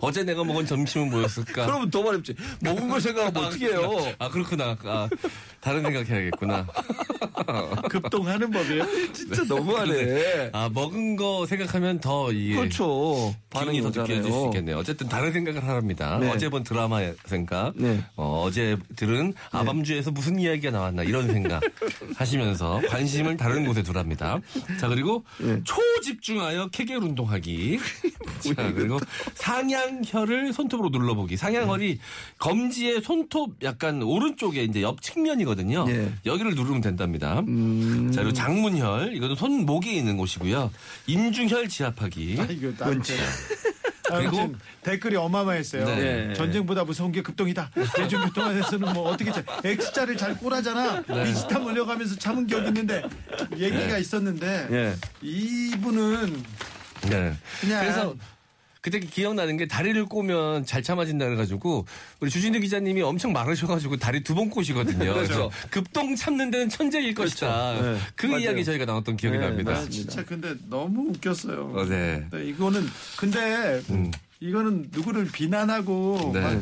[0.02, 1.66] 어제 내가 먹은 점심은 뭐였을까?
[1.66, 2.36] 그러면 더 말했지.
[2.60, 4.14] 먹은 걸 생각하면 어떻게 해요?
[4.20, 4.76] 아, 그렇구나.
[4.84, 5.08] 아,
[5.62, 6.68] 다른 생각해야겠구나.
[7.90, 9.14] 급동하는 법 이에요.
[9.14, 10.50] 진짜 너무하네.
[10.54, 12.56] 아, 먹은 거 생각하면 더 이게.
[12.56, 13.34] 그렇죠.
[13.50, 14.46] 반응이 더 느껴질 수.
[14.48, 14.78] 있겠네요.
[14.78, 16.18] 어쨌든 다른 생각을 하랍니다.
[16.20, 16.30] 네.
[16.30, 18.04] 어제 본 드라마 생각, 네.
[18.16, 21.62] 어, 제 들은 아밤주에서 무슨 이야기가 나왔나 이런 생각
[22.16, 24.40] 하시면서 관심을 다른 곳에 두랍니다.
[24.80, 25.62] 자 그리고 네.
[25.64, 27.80] 초집중하여 케겔 운동하기.
[28.56, 29.00] 자 그리고
[29.36, 31.38] 상향혈을 손톱으로 눌러보기.
[31.38, 32.00] 상향혈이
[32.40, 35.86] 검지의 손톱 약간 오른쪽에 이제 옆 측면이거든요.
[35.86, 36.12] 네.
[36.26, 37.40] 여기를 누르면 된답니다.
[37.48, 38.12] 음.
[38.14, 40.72] 자 그리고 장 문혈 이거는 손 목에 있는 곳이고요.
[41.08, 42.38] 인중혈 지압하기.
[42.40, 43.16] 아, 이거 나한테.
[44.12, 45.84] 아무튼 댓글이 어마어마했어요.
[45.86, 46.34] 네.
[46.36, 47.72] 전쟁보다 무서운 게 급동이다.
[47.96, 51.02] 대중교통안에서는 뭐 어떻게 자- X자를 잘 꼬라잖아.
[51.24, 53.02] 비슷한 몰려가면서 참은 기억이 있는데
[53.58, 54.96] 얘기가 있었는데 예.
[55.24, 56.44] 이분은
[57.10, 57.34] 네.
[57.62, 58.16] 그냥 그래서
[58.86, 61.88] 그때 기억나는 게 다리를 꼬면 잘 참아진다 그래가지고
[62.20, 65.12] 우리 주진우 기자님이 엄청 말하셔가지고 다리 두 번 꼬시거든요.
[65.16, 67.82] 그래서 급동 참는 데는 천재일 것이다.
[67.82, 67.98] 네.
[68.16, 68.42] 그 맞아요.
[68.42, 69.72] 이야기 저희가 나눴던 기억이 네, 납니다.
[69.72, 69.92] 맞습니다.
[70.12, 71.72] 진짜 근데 너무 웃겼어요.
[71.74, 72.28] 어, 네.
[72.32, 72.86] 네, 이거는
[73.18, 73.82] 근데
[74.42, 76.60] 이거는 누구를 비난하고 네.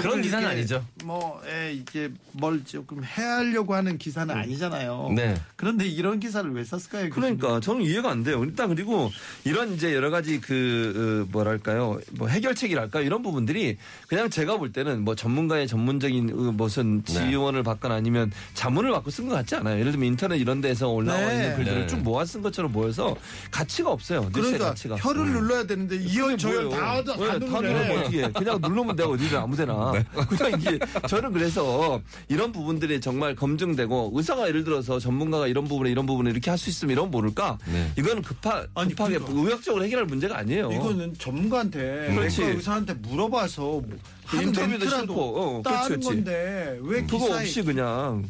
[0.00, 0.84] 그런 기사는 아니죠.
[1.04, 5.12] 뭐 에, 이게 뭘 조금 해하려고 하는 기사는 아니잖아요.
[5.14, 5.34] 네.
[5.54, 7.10] 그런데 이런 기사를 왜 썼을까요?
[7.10, 8.42] 그러니까 저는 이해가 안 돼요.
[8.42, 9.12] 일단 그리고
[9.44, 13.76] 이런 이제 여러 가지 그 어, 뭐랄까요 뭐 해결책이랄까 이런 부분들이
[14.08, 17.30] 그냥 제가 볼 때는 뭐 전문가의 전문적인 어, 무슨 네.
[17.30, 19.78] 지원을 받거나 아니면 자문을 받고 쓴 것 같지 않아요.
[19.78, 21.34] 예를 들면 인터넷 이런 데서 올라와 네.
[21.34, 21.86] 있는 글들을 네.
[21.86, 23.16] 쭉 모아 쓴 것처럼 보여서
[23.52, 24.28] 가치가 없어요.
[24.32, 24.96] 그러니까 가치가.
[24.96, 27.96] 혀를 눌러야 되는데 이열 저열 다, 다, 다 왜, 다 누르면 누르네.
[28.00, 28.32] 어떻게 해.
[28.32, 29.92] 그냥 누르면 되고 어디든 아무데나
[30.28, 36.06] 그냥 이게 저는 그래서 이런 부분들이 정말 검증되고 의사가 예를 들어서 전문가가 이런 부분에 이런
[36.06, 37.92] 부분에 이렇게 할 수 있으면 이런 거 모를까 네.
[37.98, 39.42] 이거는 급하, 아니, 급하게 그러니까.
[39.42, 42.40] 의학적으로 해결할 문제가 아니에요 이거는 전문가한테 그렇지.
[42.40, 43.84] 내과 의사한테 물어봐서 뭐
[44.32, 46.08] 인터뷰도 싫고, 어, 그렇지, 따는 그렇지.
[46.08, 48.26] 건데 왜 그거 기사에 없이 그냥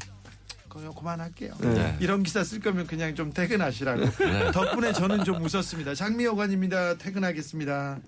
[0.99, 1.53] 그만할게요.
[1.61, 1.97] 네.
[2.01, 4.07] 이런 기사 쓸 거면 그냥 좀 퇴근하시라고.
[4.53, 5.95] 덕분에 저는 좀 웃었습니다.
[5.95, 6.99] 장미여관입니다.
[6.99, 7.99] 퇴근하겠습니다.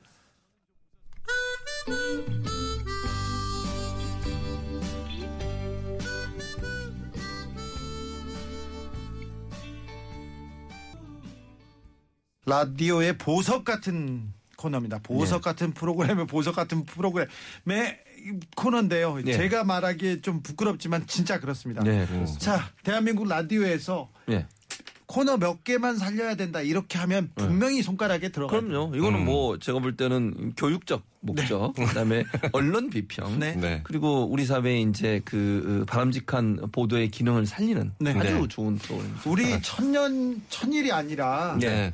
[12.46, 15.00] 라디오의 보석 같은 코너입니다.
[15.02, 17.98] 보석 같은 프로그램의 보석 같은 프로그램의
[18.56, 19.20] 코너인데요.
[19.24, 19.32] 네.
[19.32, 21.82] 제가 말하기에 좀 부끄럽지만 진짜 그렇습니다.
[21.82, 22.38] 네, 그렇습니다.
[22.38, 24.46] 자, 대한민국 라디오에서 예.
[25.06, 26.60] 코너 몇 개만 살려야 된다.
[26.60, 28.60] 이렇게 하면 분명히 손가락에 들어가요.
[28.60, 28.96] 그럼요.
[28.96, 33.54] 이거는 뭐 제가 볼 때는 교육적 목적, 그다음에 언론 비평, 네.
[33.54, 33.80] 네.
[33.84, 38.10] 그리고 우리 사회의 이제 그 바람직한 보도의 기능을 살리는 네.
[38.12, 38.48] 아주 네.
[38.48, 39.30] 좋은 프로그램입니다.
[39.30, 41.92] 우리 천년 천일이 아니라 네.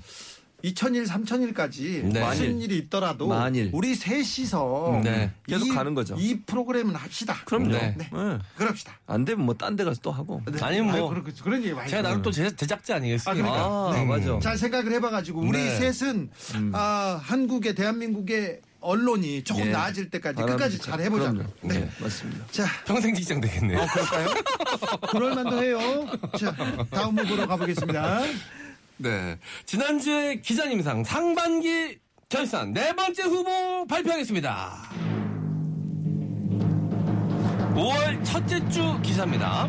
[0.64, 2.24] 2000일, 3000일까지 네.
[2.24, 3.70] 무슨 일이 있더라도 만일.
[3.72, 5.32] 우리 셋이서 네.
[5.46, 6.14] 계속 이- 가는 거죠.
[6.18, 7.36] 이 프로그램은 합시다.
[7.44, 7.72] 그럼요.
[7.72, 7.94] 네.
[7.98, 8.08] 네.
[8.14, 8.38] 예.
[8.56, 8.92] 그럽시다.
[9.06, 10.40] 안 되면 뭐 딴 데 가서 또 하고.
[10.50, 10.58] 네.
[10.62, 10.92] 아니, 뭐.
[10.94, 12.22] 아유, 그런, 그런 얘기 많이 제가 나름.
[12.22, 13.30] 또 제, 제작자 아니겠습니까?
[13.48, 14.00] 아, 그러니까.
[14.00, 14.38] 아, 맞아.
[14.40, 15.92] 잘 생각을 해봐가지고 우리 네.
[15.92, 16.30] 셋은
[16.72, 19.70] 아, 한국의 대한민국의 언론이 조금 예.
[19.70, 21.32] 나아질 때까지 끝까지 잘 해보자.
[21.32, 21.44] 네.
[21.62, 22.44] 네, 맞습니다.
[22.50, 23.78] 자, 평생 직장 되겠네요.
[23.86, 24.28] 그럴까요?
[25.10, 25.78] 그럴 만도 해요.
[26.36, 26.52] 자,
[26.90, 28.20] 다음 후보로 가보겠습니다.
[29.02, 29.36] 네.
[29.66, 34.78] 지난주에 기자님상 상반기 결산 네 번째 후보 발표하겠습니다.
[37.74, 39.68] 5월 첫째 주 기사입니다.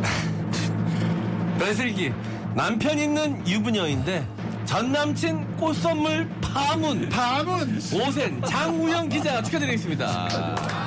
[1.58, 2.12] 배슬기
[2.54, 4.26] 남편 있는 유부녀인데
[4.64, 10.85] 전 남친 꽃 선물 파문 다음은 오센 장우영 기자 축하드리겠습니다.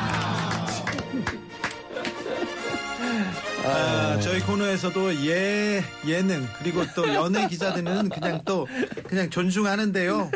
[3.71, 8.67] 아, 저희 코너에서도 예 예능 그리고 또 연예 기자들은 그냥 또
[9.07, 10.31] 그냥 존중하는데요.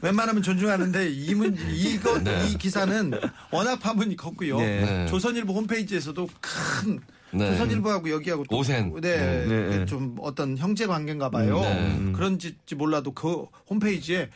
[0.00, 2.48] 웬만하면 존중하는데 이문 이거 네.
[2.48, 3.12] 이 기사는
[3.50, 4.58] 워낙 파문이 컸고요.
[4.58, 5.06] 네.
[5.06, 7.50] 조선일보 홈페이지에서도 큰 네.
[7.52, 8.90] 조선일보하고 여기하고 또 오센.
[9.02, 9.86] 네, 네, 네.
[9.86, 11.60] 좀 어떤 형제 관계인가 봐요.
[11.60, 12.12] 네.
[12.14, 14.30] 그런지 몰라도 그 홈페이지에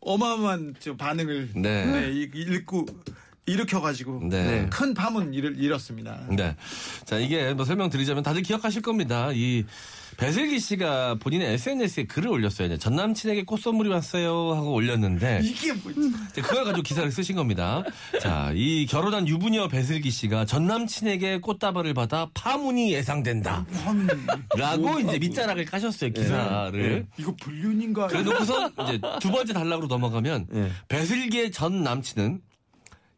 [0.00, 1.84] 어마어마한 저 반응을 네.
[1.86, 2.86] 네, 이- 읽고
[3.46, 4.66] 일으켜가지고 네.
[4.70, 6.26] 큰 파문 일, 잃었습니다.
[6.30, 6.56] 네.
[7.04, 9.30] 자, 이게 뭐 설명드리자면 다들 기억하실 겁니다.
[9.32, 9.64] 이
[10.16, 12.78] 배슬기 씨가 본인의 SNS에 글을 올렸어요.
[12.78, 17.82] 전 남친에게 꽃 선물이 왔어요 하고 올렸는데 이게 뭐 이제 그걸 가지고 기사를 쓰신 겁니다.
[18.20, 23.66] 자, 이 결혼한 유부녀 배슬기 씨가 전 남친에게 꽃다발을 받아 파문이 예상된다.
[24.56, 27.06] 라고 이제 밑자락을 까셨어요, 기사를.
[27.18, 28.06] 이거 불륜인가?
[28.06, 30.70] 그래 놓고서 이제 두 번째 단락으로 넘어가면 예.
[30.88, 32.40] 배슬기의 전 남친은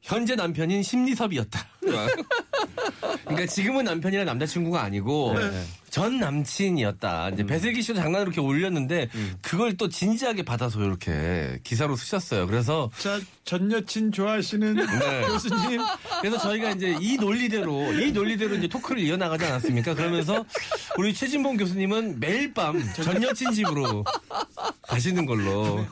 [0.02, 1.66] 현재 남편인 심리섭이었다.
[3.24, 5.35] 그러니까 지금은 남편이랑 남자친구가 아니고
[5.90, 7.30] 전 남친이었다.
[7.30, 9.09] 이제 배슬기 씨도 장난으로 이렇게 올렸는데
[9.42, 12.46] 그걸 또 진지하게 받아서 이렇게 기사로 쓰셨어요.
[12.46, 15.22] 그래서 자, 전 여친 좋아하시는 네.
[15.26, 15.80] 교수님.
[16.20, 19.94] 그래서 저희가 이제 이 논리대로 이 논리대로 이제 토크를 이어나가지 않았습니까?
[19.94, 20.44] 그러면서
[20.98, 24.04] 우리 최진봉 교수님은 매일 밤 전 여친 집으로
[24.82, 25.85] 가시는 걸로.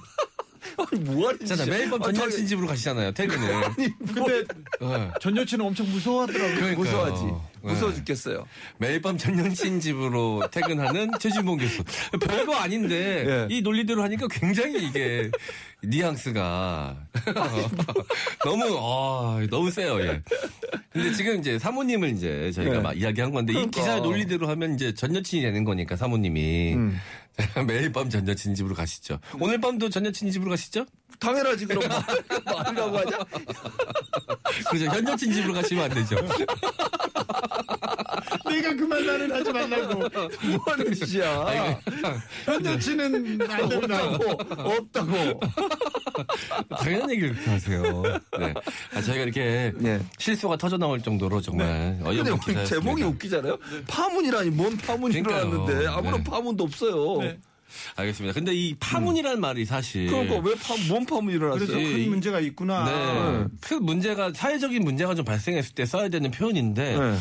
[1.01, 3.13] 뭐하는 잖아 매일 밤전 여친 집으로 가시잖아요.
[3.13, 3.63] 퇴근을.
[4.15, 4.45] 근데
[4.81, 5.11] 네.
[5.21, 6.55] 전 여친은 엄청 무서워하더라고요.
[6.55, 6.77] 그러니까요.
[6.79, 7.25] 무서워하지.
[7.25, 7.33] 네.
[7.63, 8.47] 무서워 죽겠어요.
[8.79, 11.83] 매일 밤 전 여친 집으로 퇴근하는 최진봉 교수.
[12.21, 13.55] 별거 아닌데 예.
[13.55, 15.31] 이 논리대로 하니까 굉장히 이게
[15.83, 16.97] 뉘앙스가
[18.45, 20.01] 너무 아 너무 세요.
[20.03, 20.21] 예.
[20.93, 22.81] 근데 지금 이제 사모님을 이제 저희가 네.
[22.81, 23.81] 막 이야기한 건데 이 그러니까.
[23.81, 27.01] 기사의 논리대로 하면 이제 전 여친이 되는 거니까 사모님이 음.
[27.67, 29.19] 매일 밤 전 여친 집으로 가시죠.
[29.41, 30.87] 오늘 밤도 전 여친 집으로 가시죠?
[31.19, 31.83] 당연하지 그럼
[32.45, 33.19] 말이라고 하냐?
[34.71, 34.85] 그죠.
[34.87, 36.17] 현 여친 집으로 가시면 안 되죠.
[38.51, 39.95] 내가 그 말을 하지 말라고.
[39.99, 40.09] 뭐
[40.67, 41.81] 하는 짓이야?
[42.45, 44.31] 현 여친은 안 된다고.
[44.57, 45.41] 없다고.
[46.79, 48.03] 당연한 얘기를 그렇게 하세요.
[48.39, 48.55] 네.
[48.95, 50.01] 아, 저희가 이렇게 네.
[50.19, 52.65] 실수가 터져 나올 정도로 정말 근데 어이없는 기사였습니다.
[52.65, 53.59] 제목이 웃기잖아요.
[53.89, 55.49] 파문이라니 뭔 파문이 그러니까요.
[55.49, 56.31] 일어났는데 아무런 네.
[56.31, 57.21] 파문도 없어요.
[57.23, 57.39] 네.
[57.97, 58.33] 알겠습니다.
[58.35, 61.67] 근데 이 파문이라는 말이 사실 그러니까 왜 파, 뭔 파문이 일어났어요?
[61.67, 62.85] 그래서 이- 큰 문제가 있구나.
[62.85, 63.45] 네.
[63.61, 67.17] 큰 문제가 사회적인 문제가 좀 발생했을 때 써야 되는 표현인데 네.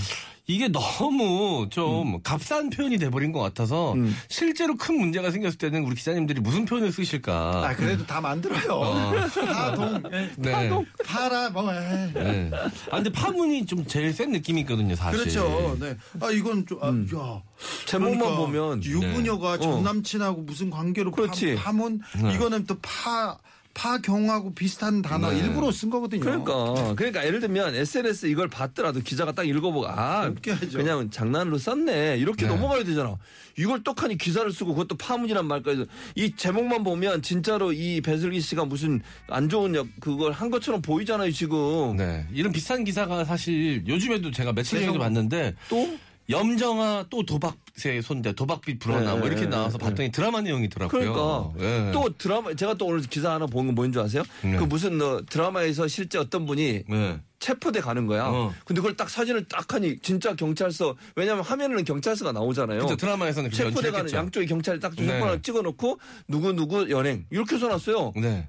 [0.45, 4.13] 이게 너무 좀 값싼 표현이 돼버린 것 같아서 음.
[4.27, 7.65] 실제로 큰 문제가 생겼을 때는 우리 기자님들이 무슨 표현을 쓰실까?
[7.65, 9.13] 아, 그래도 다 만들어요.
[9.53, 10.69] 파동, 예, 네.
[11.05, 12.11] 파라, 뭐, 예.
[12.13, 12.51] 네.
[12.91, 15.19] 아 근데 파문이 좀 제일 센 느낌이 있거든요, 사실.
[15.19, 15.77] 그렇죠.
[15.79, 15.95] 네.
[16.19, 17.41] 아, 이건 좀, 아, 야.
[17.85, 19.63] 제목만 그러니까 보면 유부녀가 네.
[19.63, 19.81] 전 어.
[19.81, 21.55] 남친하고 무슨 관계로 그렇지.
[21.55, 22.33] 파, 문 네.
[22.33, 23.37] 이거는 또 파,
[23.73, 25.39] 파경하고 비슷한 단어 네.
[25.39, 26.21] 일부러 쓴 거거든요.
[26.21, 30.77] 그러니까 그러니까 예를 들면 SNS 이걸 봤더라도 기자가 딱 읽어보고 아 웃겨야죠.
[30.77, 32.53] 그냥 장난으로 썼네 이렇게 네.
[32.53, 33.17] 넘어가야 되잖아.
[33.57, 39.01] 이걸 떡하니 기사를 쓰고 그것도 파문이란 말까지 이 제목만 보면 진짜로 이 배슬기 씨가 무슨
[39.27, 41.97] 안 좋은 역 그걸 한 것처럼 보이잖아요 지금.
[41.97, 42.27] 네.
[42.31, 45.97] 이런 비슷한 기사가 사실 요즘에도 제가 며칠 전에도 봤는데 또
[46.29, 49.85] 염정아 또 도박세 손대 도박빚 불어나 네, 뭐 이렇게 네, 나와서 네.
[49.85, 51.13] 봤더니 드라마 내용이더라고요.
[51.13, 51.91] 그러니까 예.
[51.91, 54.23] 또 드라마 제가 또 오늘 기사 하나 본 건 뭔지 아세요?
[54.43, 54.55] 네.
[54.57, 57.19] 그 무슨 어, 드라마에서 실제 어떤 분이 네.
[57.39, 58.25] 체포대 가는 거야.
[58.27, 58.53] 어.
[58.65, 62.81] 근데 그걸 딱 사진을 딱 하니 진짜 경찰서 왜냐면 화면에는 경찰서가 나오잖아요.
[62.83, 64.11] 그죠 드라마에서는 체포대 가는.
[64.13, 65.05] 양쪽에 경찰이 딱 네.
[65.07, 68.13] 핸폰을 찍어놓고 누구 누구 연행 이렇게 써놨어요.
[68.15, 68.47] 네.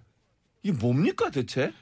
[0.62, 1.72] 이게 뭡니까 대체?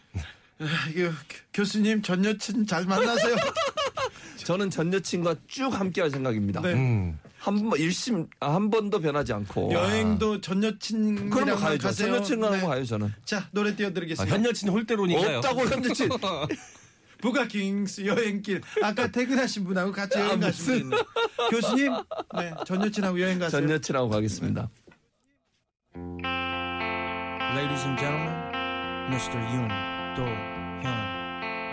[0.60, 1.10] 아, 이게
[1.52, 3.36] 교수님 전 여친 잘 만나세요.
[4.44, 6.60] 저는 전 여친과 쭉 함께할 생각입니다.
[6.60, 6.72] 네.
[6.74, 7.18] 음.
[7.38, 9.72] 한번 일심 아, 한 번도 변하지 않고.
[9.72, 11.88] 여행도 전 여친이랑 그럼 가야죠.
[11.88, 12.12] 가세요.
[12.12, 12.60] 전 여친과 네.
[12.60, 13.12] 가요 저는.
[13.24, 14.34] 자 노래 아, 띄워드리겠습니다.
[14.36, 15.38] 현 여친 홀대로니까요.
[15.38, 16.08] 없다고 현 여친.
[17.22, 20.96] 부가킹스 여행길 아까 퇴근하신 분하고 같이 여행 아, 가신 분 있네.
[21.50, 21.92] 교수님
[22.36, 23.60] 네, 전 여친하고 여행 가세요.
[23.60, 24.68] 전 여친하고 가겠습니다.
[27.54, 28.34] Ladies and gentlemen,
[29.12, 29.38] Mr.
[29.38, 31.00] Yoon Do Hyun.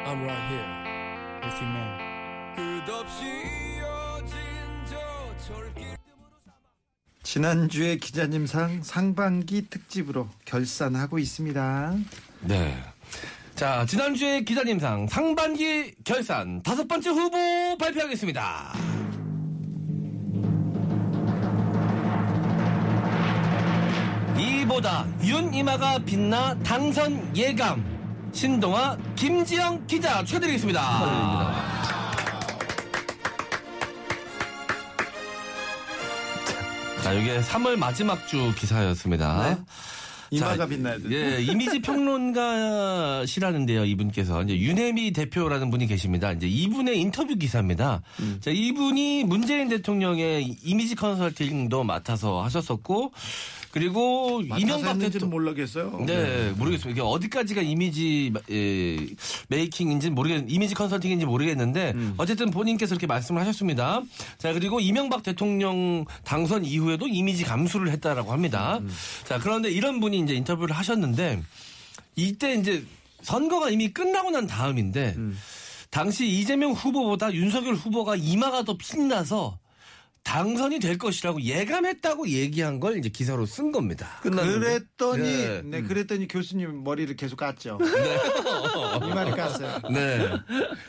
[0.07, 0.71] I'm right here.
[1.43, 2.09] If you may.
[7.21, 11.95] 지난주에 기자님 상 상반기 특집으로 결산하고 있습니다.
[12.41, 12.75] 네.
[13.55, 18.73] 자, 지난주에 기자님상 상반기 결산 다섯 번째 후보 발표하겠습니다.
[24.37, 27.98] 이보다 윤 이마가 빛나 당선 예감.
[28.31, 31.79] 신동아 김지영 기자 축하드리겠습니다.
[37.03, 39.49] 자, 이게 3월 마지막 주 기사였습니다.
[39.49, 39.57] 네.
[40.31, 41.09] 이마가 자, 빛나야 돼.
[41.11, 44.43] 예, 이미지 평론가시라는데요, 이분께서.
[44.43, 46.31] 이제 윤혜미 대표라는 분이 계십니다.
[46.31, 48.03] 이제 이분의 인터뷰 기사입니다.
[48.19, 48.37] 음.
[48.39, 53.11] 자, 이분이 문재인 대통령의 이미지 컨설팅도 맡아서 하셨었고,
[53.71, 55.29] 그리고 이명박 대통령.
[55.29, 56.03] 모르겠어요.
[56.05, 56.91] 네, 모르겠어요.
[56.91, 59.07] 이게 어디까지가 이미지 에,
[59.47, 62.13] 메이킹인지 모르겠, 이미지 컨설팅인지 모르겠는데 음.
[62.17, 64.01] 어쨌든 본인께서 이렇게 말씀을 하셨습니다.
[64.37, 68.79] 자 그리고 이명박 대통령 당선 이후에도 이미지 감수를 했다라고 합니다.
[68.79, 68.89] 음.
[69.25, 71.41] 자 그런데 이런 분이 이제 인터뷰를 하셨는데
[72.15, 72.83] 이때 이제
[73.21, 75.37] 선거가 이미 끝나고 난 다음인데 음.
[75.91, 79.57] 당시 이재명 후보보다 윤석열 후보가 이마가 더 빛나서
[80.29, 84.19] 당선이 될 것이라고 예감했다고 얘기한 걸 이제 기사로 쓴 겁니다.
[84.21, 84.59] 끝났는데.
[84.59, 85.61] 그랬더니 네.
[85.65, 85.81] 네.
[85.81, 87.79] 그랬더니 교수님 머리를 계속 깠죠.
[87.83, 89.07] 네.
[89.07, 89.91] 이마를 깠어요.
[89.91, 90.29] 네.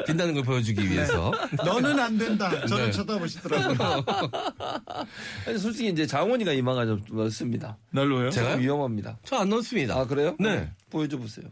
[0.07, 1.33] 빛나는 걸 보여주기 위해서.
[1.64, 2.50] 너는 안 된다.
[2.66, 2.90] 저를 네.
[2.92, 4.05] 쳐다보시더라고요.
[5.48, 7.79] 아니, 솔직히 이제 장원이가 이마가 좀 넓습니다.
[7.92, 8.31] 널로요?
[8.31, 8.53] 제가요?
[8.57, 9.20] 좀 위험합니다.
[9.24, 9.98] 저안 넣습니다.
[9.98, 10.37] 아 그래요?
[10.38, 10.70] 네.
[10.90, 11.46] 보여줘 보세요.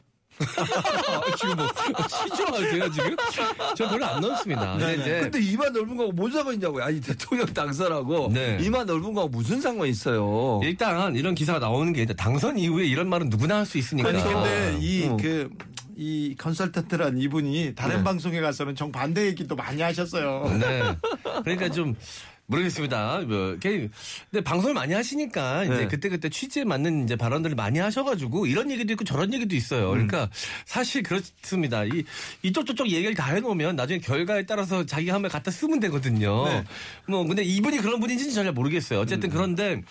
[1.38, 1.66] 지금 뭐,
[2.08, 3.16] 시청하세요, 지금?
[3.76, 4.76] 저 별로 안 넣습니다.
[4.76, 5.20] 근데 이제.
[5.20, 6.84] 근데 이마 넓은 거하고 뭔 상관 있냐고요.
[6.84, 8.58] 아니 대통령 당선하고 네.
[8.60, 10.60] 이마 넓은 거하고 무슨 상관 있어요.
[10.62, 14.08] 일단 이런 기사가 나오는 게 당선 이후에 이런 말은 누구나 할 수 있으니까.
[14.08, 14.78] 아니 근데 어.
[15.98, 18.04] 이그이 컨설턴트란 이분이 다른 네.
[18.04, 20.56] 방송에 가서는 정반대 얘기도 많이 하셨어요.
[20.58, 20.82] 네.
[21.44, 21.94] 그러니까 좀
[22.48, 23.20] 모르겠습니다.
[23.26, 23.90] 뭐, 근데
[24.42, 25.86] 방송을 많이 하시니까 이제 네.
[25.88, 29.90] 그때 그때 취지에 맞는 이제 발언들을 많이 하셔가지고 이런 얘기도 있고 저런 얘기도 있어요.
[29.90, 30.30] 그러니까
[30.64, 31.84] 사실 그렇습니다.
[31.84, 32.04] 이,
[32.42, 36.44] 이쪽 저쪽 얘기를 다 해놓으면 나중에 결과에 따라서 자기 한번 갖다 쓰면 되거든요.
[36.48, 36.64] 네.
[37.06, 39.00] 뭐, 근데 이분이 그런 분인지는 잘 모르겠어요.
[39.00, 39.82] 어쨌든 그런데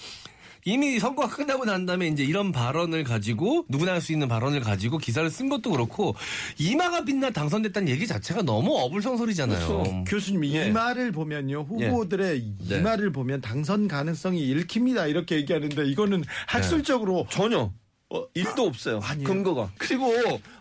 [0.68, 4.98] 이미 선거가 끝나고 난 다음에 이제 이런 발언을 가지고 누구나 할 수 있는 발언을 가지고
[4.98, 6.14] 기사를 쓴 것도 그렇고
[6.60, 9.68] 이마가 빛나 당선됐다는 얘기 자체가 너무 어불성설이잖아요.
[9.68, 10.04] 그렇죠.
[10.06, 10.68] 교수님 예.
[10.68, 12.82] 이 말을 보면요 후보들의 이 네.
[12.82, 17.72] 말을 보면 당선 가능성이 읽힙니다 이렇게 얘기하는데 이거는 학술적으로 전혀
[18.10, 19.00] 어, 일도 없어요.
[19.04, 19.28] 아니에요.
[19.28, 19.72] 근거가.
[19.78, 20.12] 그리고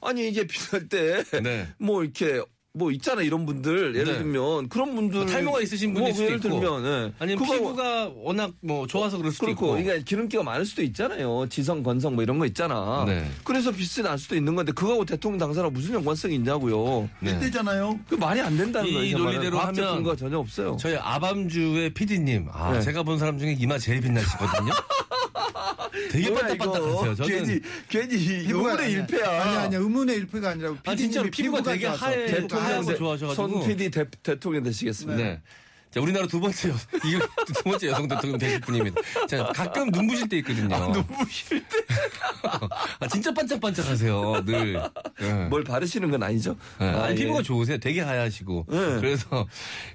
[0.01, 1.69] 아니 이제 비쌀 때뭐 네.
[1.81, 2.42] 이렇게
[2.77, 4.19] 뭐 있잖아 이런 분들 예를 네.
[4.19, 6.49] 들면 그런 분들 뭐 탈모가 있으신 분일 뭐 수도 예를 있고.
[6.61, 7.12] 들면 예.
[7.19, 9.83] 아니면 그거 피부가 워낙 뭐 좋아서 그럴 수도 그렇고 있고.
[9.83, 11.47] 그러니까 기름기가 많을 수도 있잖아요.
[11.49, 13.05] 지성, 건성 뭐 이런 거 있잖아.
[13.07, 13.27] 네.
[13.45, 17.09] 그래서 빚이 날 수도 있는 건데 그거하고 대통령 당사랑 무슨 연관성이 있냐고요.
[17.21, 17.31] 네.
[17.31, 17.99] 이때잖아요.
[18.09, 19.07] 그 말이 안 된다는 이 거예요.
[19.07, 20.77] 이 논리대로 하면 근거가 전혀 없어요.
[20.79, 22.83] 저희 아밤주의 PD님, 아, 네.
[22.83, 24.73] 제가 본 사람 중에 이마 제일 빛나시거든요.
[26.11, 26.35] 되게.
[26.35, 28.15] 저는 괜히 괜히
[28.47, 29.43] 의문의 일패야.
[29.43, 33.61] 아니 아니야 의문의 일패가 아니라 아, 진짜로 PD님이 피부가 되게 하얘- 피부가 하얘고 하얘서 좋아하셔가지고.
[33.61, 35.22] 선 PD 대, 대통령 되시겠습니다.
[35.22, 35.40] 네.
[35.96, 36.74] 자, 우리나라 두 번째 여,
[37.46, 39.00] 두 번째 여성 대통령 되실 분입니다.
[39.26, 40.76] 자, 가끔 눈부실 때 있거든요.
[40.92, 41.79] 눈부실 때.
[43.00, 44.83] 아, 진짜 반짝반짝하세요, 늘.
[45.22, 45.33] 예.
[45.48, 46.57] 뭘 바르시는 건 아니죠?
[46.83, 46.85] 예.
[46.85, 47.24] 아, 아니, 예.
[47.24, 47.79] 피부가 좋으세요.
[47.79, 48.66] 되게 하얗시고.
[48.68, 48.79] 네.
[49.00, 49.46] 그래서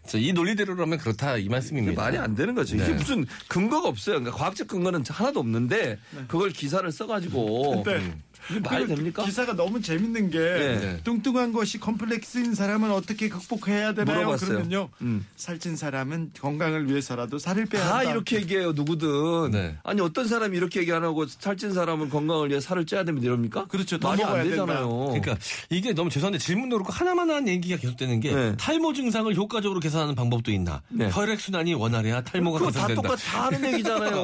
[0.07, 2.01] 자, 이 논리대로라면 그렇다 이 말씀입니다.
[2.01, 2.77] 말이 안 되는 거죠.
[2.77, 2.93] 이게 네.
[2.93, 4.15] 무슨 근거가 없어요.
[4.15, 7.95] 그러니까 과학적 근거는 하나도 없는데 그걸 기사를 써가지고 네.
[7.97, 8.23] 음.
[8.63, 9.23] 말이 됩니까?
[9.23, 10.99] 기사가 너무 재밌는 게 네.
[11.03, 14.17] 뚱뚱한 것이 컴플렉스인 사람은 어떻게 극복해야 되나요?
[14.19, 14.49] 물어봤어요.
[14.49, 14.89] 그러면요.
[15.01, 15.25] 음.
[15.35, 18.11] 살찐 사람은 건강을 위해서라도 살을 빼야 다 한다.
[18.11, 19.51] 이렇게 얘기해요, 누구든.
[19.51, 19.75] 네.
[19.83, 23.65] 아니, 어떤 사람이 이렇게 얘기 안 하고 살찐 사람은 건강을 위해 살을 쪄야 됩니다, 이럽니까?
[23.67, 23.97] 그렇죠.
[23.99, 24.65] 더 말이 먹어야 안 된다.
[24.65, 24.89] 되잖아요.
[25.07, 25.37] 그러니까
[25.69, 28.55] 이게 너무 죄송한데 질문도 그렇고 하나만 하는 얘기가 계속되는 게 네.
[28.57, 30.81] 탈모 증상을 효과적으로 개선하는 방법도 있나?
[30.89, 31.09] 네.
[31.11, 33.01] 혈액 순환이 원활해야 탈모가 그거 다 개선된다.
[33.01, 34.21] 똑같이 다 하는 얘기잖아요.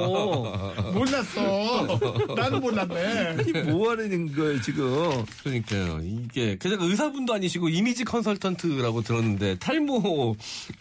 [0.93, 1.87] 몰랐어.
[2.35, 3.37] 나는 몰랐네.
[3.47, 5.25] 이게 뭐 하는 거예요, 지금.
[5.43, 5.99] 그러니까요.
[6.03, 10.35] 이게 게다가 의사분도 아니시고 이미지 컨설턴트라고 들었는데 탈모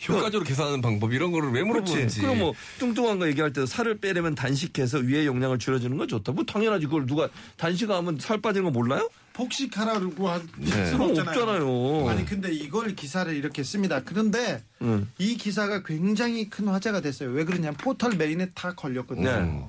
[0.09, 2.21] 효과적으로 개선하는 방법 이런 거를 왜 물어보는지.
[2.21, 6.33] 그럼 뭐 뚱뚱한 거 얘기할 때 살을 빼려면 단식해서 위에 용량을 줄여주는 건 좋다.
[6.33, 6.87] 뭐 당연하지.
[6.87, 9.09] 그걸 누가 단식하면 살 빠지는 거 몰라요?
[9.33, 10.87] 폭식하라고 할 네.
[10.87, 12.09] 수는 없잖아요.
[12.09, 14.01] 아니 근데 이걸 기사를 이렇게 씁니다.
[14.03, 15.07] 그런데 응.
[15.19, 17.31] 이 기사가 굉장히 큰 화제가 됐어요.
[17.31, 19.31] 왜 그러냐면 포털 메인에 다 걸렸거든요.
[19.31, 19.65] 네.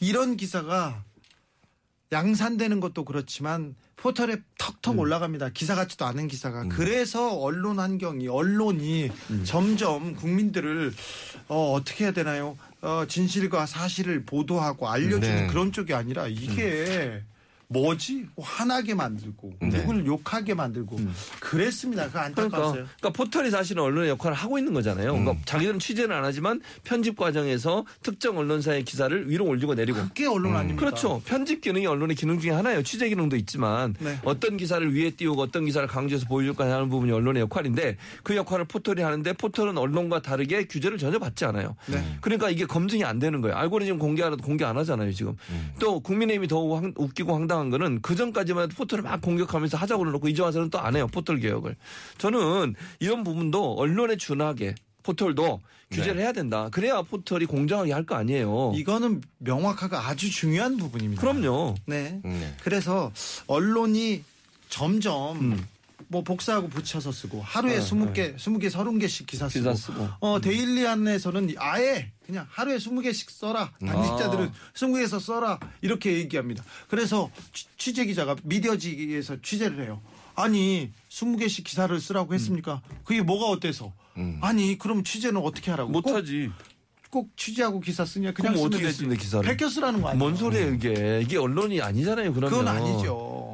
[0.00, 1.02] 이런 기사가
[2.14, 5.48] 양산되는 것도 그렇지만 포털에 턱턱 올라갑니다.
[5.50, 6.68] 기사 같지도 않은 기사가.
[6.68, 9.10] 그래서 언론 환경이 언론이
[9.44, 10.92] 점점 국민들을
[11.48, 12.56] 어, 어떻게 해야 되나요?
[12.82, 15.46] 어, 진실과 사실을 보도하고 알려주는 네.
[15.48, 17.22] 그런 쪽이 아니라 이게
[17.68, 18.26] 뭐지?
[18.40, 19.68] 화나게 만들고 네.
[19.70, 20.98] 누굴 욕하게 만들고
[21.40, 22.06] 그랬습니다.
[22.06, 22.84] 그 그러니까, 안타까웠어요.
[22.98, 25.10] 그러니까 포털이 사실은 언론의 역할을 하고 있는 거잖아요.
[25.12, 25.38] 그러니까 음.
[25.44, 29.98] 자기들은 취재는 안 하지만 편집 과정에서 특정 언론사의 기사를 위로 올리고 내리고.
[30.08, 30.80] 그게 언론 아닙니까?
[30.80, 31.20] 그렇죠.
[31.24, 32.82] 편집 기능이 언론의 기능 중에 하나예요.
[32.82, 34.18] 취재 기능도 있지만 네.
[34.24, 39.00] 어떤 기사를 위에 띄우고 어떤 기사를 강조해서 보여줄까 하는 부분이 언론의 역할인데 그 역할을 포털이
[39.02, 41.76] 하는데 포털은 언론과 다르게 규제를 전혀 받지 않아요.
[41.86, 42.02] 네.
[42.20, 43.56] 그러니까 이게 검증이 안 되는 거예요.
[43.56, 45.36] 알고리즘 공개하라도 공개 안 하잖아요, 지금.
[45.78, 50.00] 또 국민의힘이 더 황- 웃기고 황당 한 거는 그 전까지만 해도 포털을 막 공격하면서 하자고
[50.00, 51.76] 그러놓고 이제 와서는 또 안 해요, 포털 개혁을.
[52.18, 56.68] 저는 이런 부분도 언론에 준하게 포털도 규제를 해야 된다.
[56.72, 58.72] 그래야 포털이 공정하게 할 거 아니에요.
[58.74, 61.20] 이거는 명확하게 아주 중요한 부분입니다.
[61.20, 61.74] 그럼요.
[61.86, 62.20] 네.
[62.24, 62.54] 네.
[62.62, 63.12] 그래서
[63.46, 64.24] 언론이
[64.68, 65.66] 점점 음.
[66.14, 69.74] 뭐 복사하고 붙여서 쓰고 하루에 네, 스무 개 스무 개 서른 개씩 기사 쓰고, 기사
[69.74, 70.08] 쓰고.
[70.20, 74.52] 어 데일리안에서는 아예 그냥 하루에 스무 개씩 써라 당직자들은 아.
[74.74, 76.62] 스무 개에서 써라 이렇게 얘기합니다.
[76.88, 80.00] 그래서 취- 취재 기자가 미디어지에서 취재를 해요.
[80.36, 82.80] 아니 스무 개씩 기사를 쓰라고 했습니까?
[83.02, 83.92] 그게 뭐가 어때서?
[84.16, 84.38] 음.
[84.40, 85.90] 아니 그럼 취재는 어떻게 하라고?
[85.90, 86.48] 꼭, 못하지.
[87.10, 88.32] 꼭 취재하고 기사 쓰냐?
[88.32, 88.90] 그냥 쓰면 어떻게.
[88.92, 89.48] 쓰는데, 기사를?
[89.48, 90.18] 베껴 쓰라는 거 아니에요?
[90.18, 91.20] 뭔 소리예요, 이게.
[91.22, 92.50] 이게 언론이 아니잖아요, 그러면.
[92.50, 93.53] 그건 아니죠.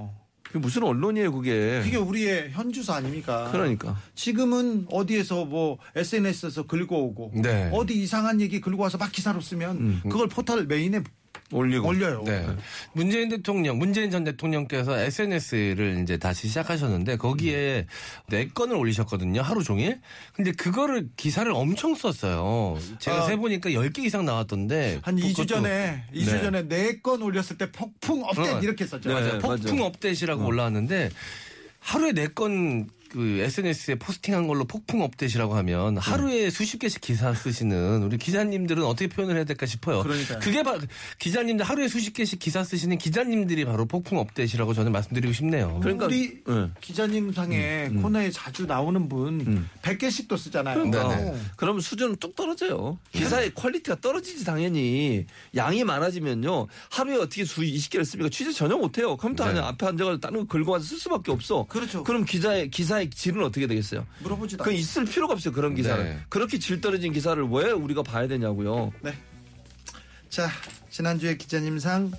[0.50, 1.80] 그게 무슨 언론이에요, 그게.
[1.84, 3.48] 그게 우리의 현주소 아닙니까?
[3.52, 3.96] 그러니까.
[4.16, 7.70] 지금은 어디에서 뭐 SNS에서 긁어오고 네.
[7.72, 10.00] 어디 이상한 얘기 긁고 와서 막 기사로 쓰면 음.
[10.02, 11.04] 그걸 포털 메인에
[11.52, 11.88] 올리고.
[11.88, 12.22] 올려요.
[12.24, 12.46] 네.
[12.92, 17.86] 문재인 대통령, 문재인 전 대통령께서 SNS를 이제 다시 시작하셨는데 거기에
[18.28, 19.42] 네 건을 올리셨거든요.
[19.42, 20.00] 하루 종일.
[20.32, 22.78] 근데 그거를 기사를 엄청 썼어요.
[22.98, 23.26] 제가 아.
[23.26, 25.00] 세 보니까 10개 이상 나왔던데.
[25.02, 26.42] 한 2주 그것도- 전에 2주 네.
[26.42, 28.60] 전에 네 건 올렸을 때 폭풍 업데이트 어.
[28.60, 29.08] 이렇게 썼죠.
[29.08, 29.14] 네.
[29.14, 29.38] 맞아요.
[29.38, 29.86] 폭풍 맞아요.
[29.86, 31.10] 업데이트라고 올라왔는데
[31.80, 38.04] 하루에 네 건 그 SNS에 포스팅한 걸로 폭풍 업데이트라고 하면 하루에 수십 개씩 기사 쓰시는
[38.04, 40.02] 우리 기자님들은 어떻게 표현을 해야 될까 싶어요.
[40.02, 40.38] 그러니까요.
[40.38, 40.78] 그게 바,
[41.18, 45.80] 기자님들 하루에 수십 개씩 기사 쓰시는 기자님들이 바로 폭풍 업데이트라고 저는 말씀드리고 싶네요.
[45.82, 46.70] 그러니까 우리 네.
[46.80, 49.68] 기자님 상에 코너에 자주 나오는 분 음.
[49.82, 50.76] 100개씩도 쓰잖아요.
[50.76, 51.40] 그러니까 네네.
[51.56, 52.96] 그러면 수준은 뚝 떨어져요.
[53.10, 58.28] 기사의 퀄리티가 떨어지지 당연히 양이 많아지면요 하루에 어떻게 수 20개를 씁니까?
[58.28, 59.16] 취재 전혀 못 해요.
[59.16, 59.50] 컴퓨터 네.
[59.50, 61.66] 안에 앞에 앉아가지고 다른 거 긁어 와서 쓸 수밖에 없어.
[61.68, 62.04] 그렇죠.
[62.04, 64.06] 그럼 기자의 기사 의 질은 어떻게 되겠어요?
[64.20, 66.02] 물어보지도 그 있을 필요가 없어요 그런 기사를.
[66.04, 66.20] 네.
[66.28, 68.92] 그렇게 질 떨어진 기사를 왜 우리가 봐야 되냐고요.
[69.02, 69.16] 네.
[70.28, 70.48] 자,
[70.90, 72.12] 지난주에 기자님상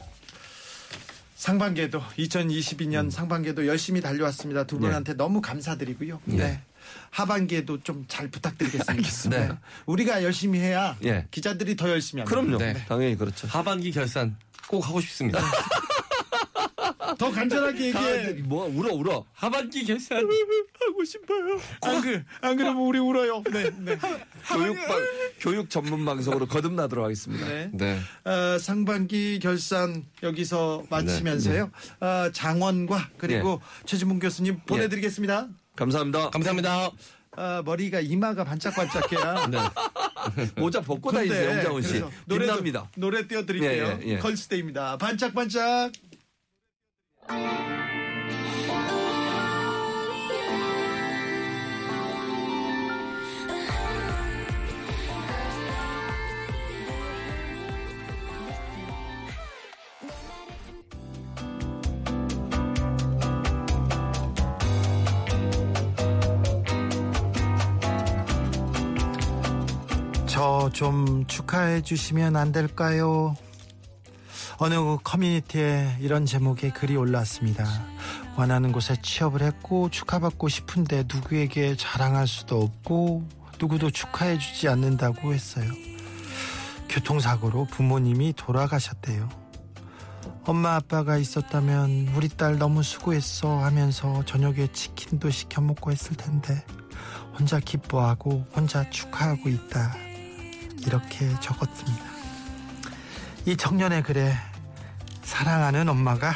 [1.35, 4.65] 상반기에도 2022년 상반기에도 열심히 달려왔습니다.
[4.65, 6.21] 두 분한테 너무 감사드리고요.
[6.25, 6.37] 네.
[6.37, 6.61] 네.
[7.09, 8.91] 하반기에도 좀 잘 부탁드리겠습니다.
[8.91, 9.47] 알겠습니다.
[9.47, 9.59] 네.
[9.85, 11.25] 우리가 열심히 해야 예.
[11.31, 12.41] 기자들이 더 열심히 합니다.
[12.41, 12.57] 그럼요.
[12.57, 12.85] 네.
[12.87, 13.47] 당연히 그렇죠.
[13.47, 14.35] 하반기 결산
[14.67, 15.39] 꼭 하고 싶습니다.
[17.21, 18.33] 더 간절하게 얘기해.
[18.45, 19.23] 뭐 울어 울어.
[19.33, 20.17] 하반기 결산.
[20.17, 21.59] 하고 싶어요.
[21.83, 23.43] 안, 그, 안 그러면 우리 울어요.
[23.51, 23.95] 네, 네.
[24.47, 24.97] 교육 방
[25.39, 27.47] 교육 전문 방송으로 거듭나도록 하겠습니다.
[27.47, 27.69] 네.
[27.73, 27.99] 네.
[28.25, 31.69] 어, 상반기 결산 여기서 마치면서요.
[31.99, 35.47] 어, 장원과 그리고 최진문 교수님 보내드리겠습니다.
[35.75, 36.31] 감사합니다.
[36.31, 36.89] 감사합니다.
[37.37, 39.47] 어, 머리가 이마가 반짝반짝해야.
[39.53, 39.59] 네.
[40.55, 42.01] 모자 벗고 다니세요, 홍장훈 씨.
[42.25, 42.89] 노래도- 빛납니다.
[42.97, 43.99] 노래 띄워드릴게요.
[44.01, 44.17] 예, 예, 예.
[44.17, 44.97] 걸스데이입니다.
[44.97, 45.91] 반짝반짝.
[70.31, 73.35] 저좀 축하해 주시면 안 될까요?
[74.63, 77.65] 어느 커뮤니티에 이런 제목의 글이 올랐습니다.
[78.37, 83.27] 원하는 곳에 취업을 했고 축하받고 싶은데 누구에게 자랑할 수도 없고
[83.59, 85.65] 누구도 축하해 주지 않는다고 했어요.
[86.89, 89.29] 교통사고로 부모님이 돌아가셨대요.
[90.45, 96.63] 엄마 아빠가 있었다면 우리 딸 너무 수고했어 하면서 저녁에 치킨도 시켜 먹고 했을 텐데
[97.33, 99.95] 혼자 기뻐하고 혼자 축하하고 있다.
[100.85, 102.11] 이렇게 적었습니다.
[103.47, 104.31] 이 청년의 글에
[105.31, 106.35] 사랑하는 엄마가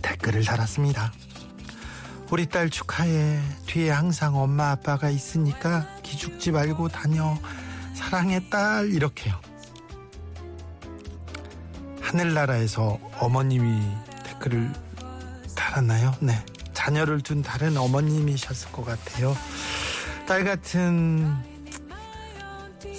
[0.00, 1.12] 댓글을 달았습니다.
[2.30, 3.38] 우리 딸 축하해.
[3.66, 7.36] 뒤에 항상 엄마 아빠가 있으니까 기죽지 말고 다녀.
[7.94, 9.38] 사랑해 딸 이렇게요.
[12.00, 13.78] 하늘나라에서 어머님이
[14.24, 14.72] 댓글을
[15.54, 16.14] 달았나요?
[16.20, 16.42] 네.
[16.72, 19.36] 자녀를 둔 다른 어머님이셨을 것 같아요.
[20.26, 21.36] 딸 같은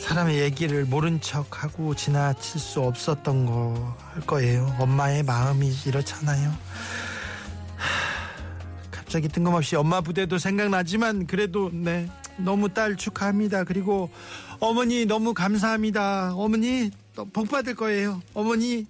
[0.09, 4.75] 사람의 얘기를 모른 척하고 지나칠 수 없었던 거할 거예요.
[4.79, 6.49] 엄마의 마음이 이렇잖아요.
[6.49, 13.65] 하, 갑자기 뜬금없이 엄마 부대도 생각나지만 그래도 네 너무 딸 축하합니다.
[13.65, 14.09] 그리고
[14.59, 16.33] 어머니 너무 감사합니다.
[16.33, 18.19] 어머니 또복 받을 거예요.
[18.33, 18.87] 어머니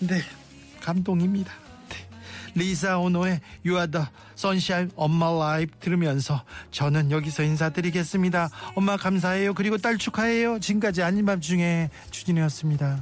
[0.00, 0.20] 네
[0.82, 1.67] 감동입니다.
[2.58, 2.64] 네.
[2.64, 4.06] 리사 오노의 You Are the
[4.36, 8.50] Sunshine of My Life 들으면서 저는 여기서 인사드리겠습니다.
[8.74, 9.54] 엄마 감사해요.
[9.54, 10.58] 그리고 딸 축하해요.
[10.58, 12.98] 지금까지 아닌 밤 중에 주진이었습니다.